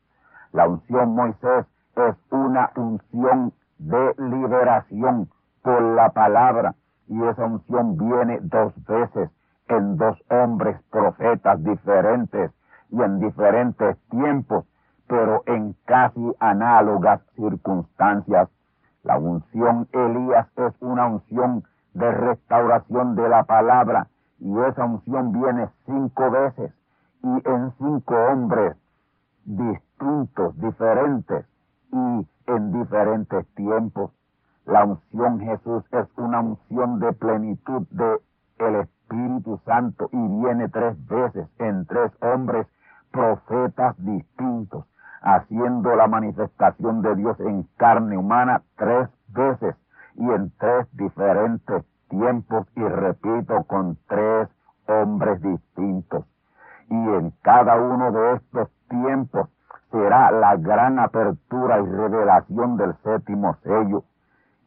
La 0.54 0.68
unción 0.68 1.16
Moisés 1.16 1.66
es 1.96 2.16
una 2.30 2.72
unción 2.76 3.54
de 3.78 4.16
liberación 4.18 5.30
por 5.62 5.82
la 5.82 6.10
palabra 6.10 6.76
y 7.08 7.24
esa 7.24 7.46
unción 7.46 7.98
viene 7.98 8.40
dos 8.42 8.74
veces 8.86 9.30
en 9.68 9.98
dos 9.98 10.18
hombres 10.30 10.80
profetas 10.92 11.64
diferentes 11.64 12.52
y 12.90 13.02
en 13.02 13.20
diferentes 13.20 13.98
tiempos, 14.10 14.66
pero 15.08 15.44
en 15.46 15.76
casi 15.86 16.36
análogas 16.40 17.22
circunstancias. 17.36 18.50
La 19.04 19.18
unción 19.18 19.88
Elías 19.92 20.48
es 20.56 20.74
una 20.80 21.08
unción 21.08 21.64
de 21.94 22.12
restauración 22.12 23.16
de 23.16 23.30
la 23.30 23.44
palabra 23.44 24.08
y 24.40 24.58
esa 24.60 24.86
unción 24.86 25.32
viene 25.32 25.70
cinco 25.86 26.30
veces 26.32 26.72
y 27.26 27.50
en 27.50 27.74
cinco 27.80 28.16
hombres 28.32 28.78
distintos, 29.46 30.56
diferentes 30.60 31.46
y 31.92 32.28
en 32.46 32.72
diferentes 32.72 33.48
tiempos. 33.56 34.12
La 34.66 34.86
unción 34.86 35.40
Jesús 35.40 35.84
es 35.92 36.08
una 36.18 36.42
unción 36.42 37.00
de 37.00 37.14
plenitud 37.14 37.88
de 37.90 38.22
el 38.60 38.76
Espíritu 38.76 39.60
Santo 39.66 40.08
y 40.12 40.18
viene 40.18 40.70
tres 40.70 40.96
veces 41.08 41.48
en 41.58 41.88
tres 41.88 42.12
hombres 42.22 42.68
profetas 43.12 43.96
distintos, 43.98 44.86
haciendo 45.22 45.96
la 45.96 46.08
manifestación 46.08 47.02
de 47.02 47.16
Dios 47.16 47.40
en 47.40 47.64
carne 47.78 48.18
humana 48.18 48.62
tres 48.78 49.10
veces 49.30 49.76
y 50.14 50.30
en 50.30 50.52
tres 50.60 50.88
diferentes 50.94 51.84
tiempos 52.08 52.68
y 52.76 52.82
repito 52.82 53.64
con 53.64 53.98
tres 54.08 54.48
hombres 54.88 55.42
distintos. 55.42 56.26
Y 56.90 56.96
en 56.96 57.32
cada 57.42 57.76
uno 57.78 58.12
de 58.12 58.34
estos 58.34 58.70
tiempos 58.90 59.50
será 59.92 60.32
la 60.32 60.56
gran 60.58 61.00
apertura 61.00 61.80
y 61.80 61.86
revelación 61.86 62.78
del 62.78 62.96
séptimo 63.04 63.56
sello. 63.64 64.04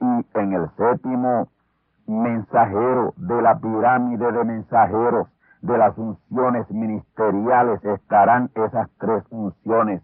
Y 0.00 0.26
en 0.38 0.52
el 0.52 0.68
séptimo 0.76 1.48
mensajero 2.06 3.14
de 3.16 3.42
la 3.42 3.58
pirámide 3.58 4.32
de 4.32 4.44
mensajeros 4.44 5.28
de 5.60 5.76
las 5.76 5.96
unciones 5.98 6.70
ministeriales 6.70 7.84
estarán 7.84 8.50
esas 8.54 8.88
tres 8.98 9.24
unciones 9.30 10.02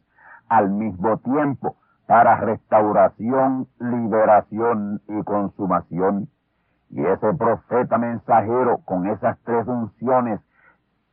al 0.48 0.70
mismo 0.70 1.16
tiempo 1.18 1.76
para 2.06 2.36
restauración, 2.36 3.66
liberación 3.78 5.00
y 5.08 5.22
consumación. 5.22 6.28
Y 6.90 7.04
ese 7.04 7.32
profeta 7.34 7.98
mensajero 7.98 8.78
con 8.84 9.06
esas 9.06 9.38
tres 9.44 9.66
unciones, 9.66 10.40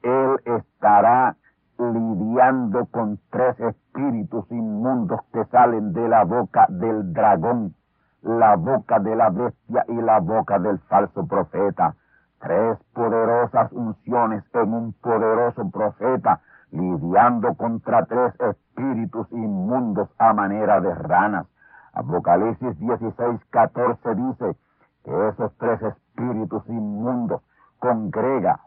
él 0.04 0.40
estará 0.46 1.36
lidiando 1.78 2.86
con 2.88 3.20
tres 3.32 3.60
espíritus 3.60 4.46
inmundos 4.52 5.22
que 5.34 5.46
salen 5.46 5.94
de 5.94 6.08
la 6.08 6.24
boca 6.24 6.68
del 6.70 7.14
dragón, 7.14 7.74
la 8.22 8.56
boca 8.56 9.00
de 9.00 9.16
la 9.16 9.30
bestia 9.30 9.86
y 9.88 9.96
la 9.96 10.20
boca 10.20 10.60
del 10.60 10.80
falso 10.80 11.26
profeta. 11.28 11.96
Tres 12.40 12.78
poderosas 12.94 13.72
unciones 13.72 14.44
en 14.54 14.74
un 14.74 14.94
poderoso 14.94 15.70
profeta, 15.70 16.42
lidiando 16.72 17.54
contra 17.56 18.06
tres 18.06 18.34
espíritus 18.40 19.28
inmundos 19.32 20.10
a 20.18 20.34
manera 20.34 20.82
de 20.82 20.94
ranas. 20.94 21.48
Apocalipsis 21.94 22.80
16, 22.80 23.42
14 23.50 24.16
dice 24.16 24.56
que 25.04 25.28
esos 25.30 25.52
tres 25.58 25.82
espíritus 25.82 26.64
inmundos 26.68 27.42
congrega, 27.80 28.61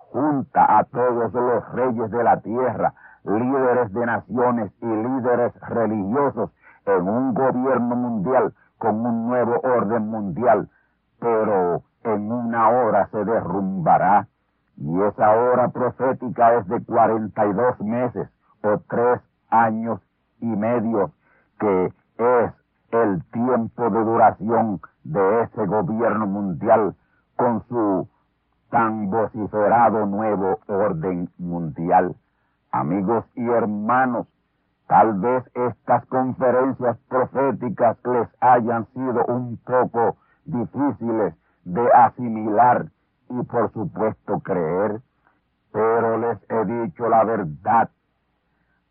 a 0.54 0.84
todos 0.84 1.32
los 1.32 1.72
reyes 1.72 2.10
de 2.10 2.22
la 2.22 2.40
tierra, 2.40 2.94
líderes 3.24 3.92
de 3.92 4.06
naciones 4.06 4.72
y 4.80 4.86
líderes 4.86 5.52
religiosos 5.60 6.50
en 6.86 7.08
un 7.08 7.34
gobierno 7.34 7.96
mundial 7.96 8.54
con 8.78 9.06
un 9.06 9.28
nuevo 9.28 9.60
orden 9.62 10.08
mundial, 10.08 10.68
pero 11.20 11.82
en 12.02 12.30
una 12.30 12.68
hora 12.68 13.08
se 13.10 13.24
derrumbará. 13.24 14.28
Y 14.76 15.00
esa 15.02 15.30
hora 15.30 15.68
profética 15.68 16.54
es 16.54 16.66
de 16.68 16.84
42 16.84 17.80
meses 17.80 18.28
o 18.62 18.78
tres 18.88 19.20
años 19.50 20.00
y 20.40 20.46
medio, 20.46 21.12
que 21.58 21.92
es 22.18 22.52
el 22.90 23.24
tiempo 23.32 23.90
de 23.90 24.04
duración 24.04 24.80
de 25.04 25.42
ese 25.42 25.66
gobierno 25.66 26.26
mundial 26.26 26.94
con 27.36 27.62
su 27.68 28.08
tan 28.70 29.10
vociferado 29.10 30.06
nuevo 30.06 30.58
orden 30.66 31.30
mundial. 31.38 32.16
Amigos 32.72 33.24
y 33.36 33.46
hermanos, 33.46 34.26
tal 34.88 35.14
vez 35.20 35.44
estas 35.54 36.04
conferencias 36.06 36.96
proféticas 37.08 37.98
les 38.04 38.28
hayan 38.40 38.86
sido 38.94 39.24
un 39.26 39.58
poco 39.58 40.16
difíciles 40.44 41.34
de 41.64 41.92
asimilar 41.92 42.86
y 43.28 43.42
por 43.44 43.72
supuesto 43.72 44.40
creer, 44.40 45.00
pero 45.72 46.18
les 46.18 46.38
he 46.50 46.64
dicho 46.64 47.08
la 47.08 47.24
verdad. 47.24 47.90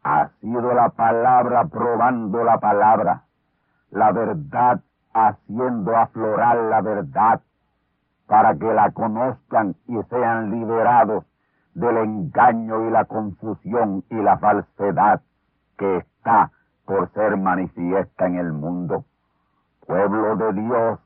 Ha 0.04 0.30
sido 0.42 0.74
la 0.74 0.90
palabra 0.90 1.66
probando 1.66 2.44
la 2.44 2.60
palabra, 2.60 3.24
la 3.92 4.12
verdad 4.12 4.82
haciendo 5.14 5.96
aflorar 5.96 6.58
la 6.58 6.82
verdad, 6.82 7.42
para 8.28 8.56
que 8.56 8.74
la 8.74 8.92
conozcan 8.92 9.76
y 9.88 10.02
sean 10.10 10.52
liberados 10.52 11.26
del 11.76 11.98
engaño 11.98 12.88
y 12.88 12.92
la 12.92 13.06
confusión 13.06 14.04
y 14.10 14.16
la 14.16 14.38
falsedad 14.38 15.22
que 15.78 15.98
está 15.98 16.52
por 16.86 17.12
ser 17.14 17.38
manifiesta 17.38 18.28
en 18.28 18.36
el 18.36 18.54
mundo. 18.54 19.06
Pueblo 19.86 20.36
de 20.36 20.54
Dios 20.54 21.00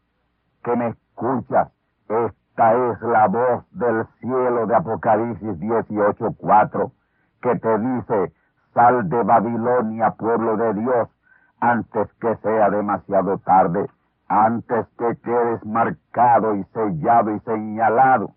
que 0.64 0.76
me 0.76 0.88
escuchas, 0.90 1.70
esta 2.08 2.74
es 2.74 3.02
la 3.02 3.28
voz 3.28 3.66
del 3.72 4.06
cielo 4.20 4.68
de 4.68 4.76
Apocalipsis 4.76 5.60
18:4 5.60 6.92
que 7.42 7.56
te 7.56 7.78
dice, 7.80 8.34
sal 8.74 9.10
de 9.10 9.24
Babilonia, 9.88 10.12
pueblo 10.12 10.58
de 10.58 10.74
Dios, 10.74 11.10
antes 11.60 12.12
que 12.20 12.36
sea 12.38 12.70
demasiado 12.70 13.38
tarde, 13.40 13.90
antes 14.28 14.86
que 14.98 15.16
quedes 15.24 15.66
marcado 15.66 16.56
y 16.56 16.64
sellado 16.66 17.32
y 17.36 17.40
señalado 17.42 18.32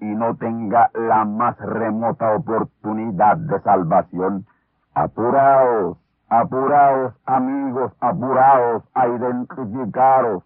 y 0.00 0.04
no 0.04 0.36
tenga 0.36 0.90
la 0.94 1.24
más 1.24 1.58
remota 1.58 2.34
oportunidad 2.34 3.36
de 3.36 3.60
salvación. 3.60 4.46
Apuraos, 4.94 5.98
apuraos 6.28 7.14
amigos, 7.26 7.92
apuraos 8.00 8.82
a 8.94 9.08
identificaros 9.08 10.42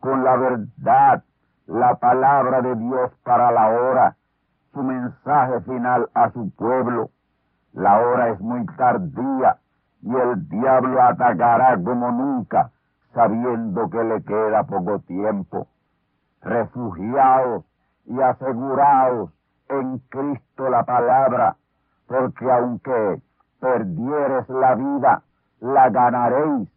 con 0.00 0.24
la 0.24 0.36
verdad, 0.36 1.22
la 1.66 1.94
palabra 1.96 2.62
de 2.62 2.74
Dios 2.74 3.12
para 3.22 3.52
la 3.52 3.68
hora, 3.68 4.16
su 4.72 4.82
mensaje 4.82 5.60
final 5.62 6.08
a 6.14 6.30
su 6.30 6.50
pueblo. 6.50 7.10
La 7.72 8.00
hora 8.00 8.30
es 8.30 8.40
muy 8.40 8.66
tardía 8.76 9.58
y 10.02 10.14
el 10.14 10.48
diablo 10.48 11.02
atacará 11.02 11.78
como 11.82 12.10
nunca, 12.10 12.70
sabiendo 13.14 13.90
que 13.90 14.02
le 14.02 14.22
queda 14.22 14.64
poco 14.64 15.00
tiempo. 15.00 15.66
Refugiaos 16.42 17.64
y 18.06 18.20
aseguraos 18.20 19.30
en 19.68 19.98
Cristo 20.08 20.68
la 20.68 20.84
palabra, 20.84 21.56
porque 22.06 22.50
aunque 22.50 23.22
perdieres 23.60 24.48
la 24.48 24.74
vida, 24.74 25.22
la 25.60 25.90
ganaréis 25.90 26.68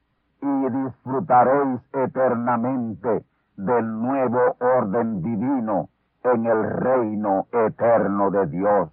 y 0.41 0.69
disfrutaréis 0.69 1.81
eternamente 1.93 3.23
del 3.55 4.01
nuevo 4.01 4.55
orden 4.59 5.21
divino 5.21 5.89
en 6.23 6.45
el 6.45 6.69
reino 6.69 7.47
eterno 7.51 8.31
de 8.31 8.47
Dios. 8.47 8.89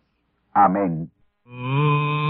Amén. 0.52 1.10
Y 1.44 2.29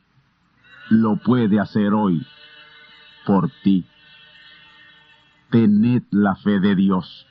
lo 0.91 1.15
puede 1.15 1.57
hacer 1.57 1.93
hoy 1.93 2.27
por 3.25 3.49
ti. 3.63 3.85
Tened 5.49 6.03
la 6.11 6.35
fe 6.35 6.59
de 6.59 6.75
Dios. 6.75 7.25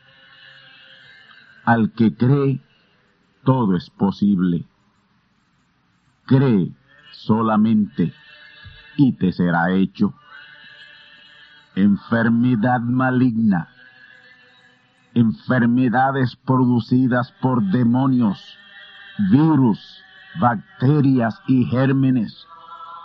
Al 1.64 1.92
que 1.92 2.16
cree, 2.16 2.62
todo 3.44 3.76
es 3.76 3.90
posible. 3.90 4.64
Cree 6.24 6.72
solamente 7.12 8.14
y 8.96 9.12
te 9.12 9.30
será 9.30 9.72
hecho. 9.72 10.14
Enfermedad 11.74 12.80
maligna, 12.80 13.68
enfermedades 15.12 16.34
producidas 16.46 17.30
por 17.42 17.62
demonios, 17.62 18.42
virus, 19.30 20.02
bacterias 20.40 21.38
y 21.46 21.66
gérmenes 21.66 22.46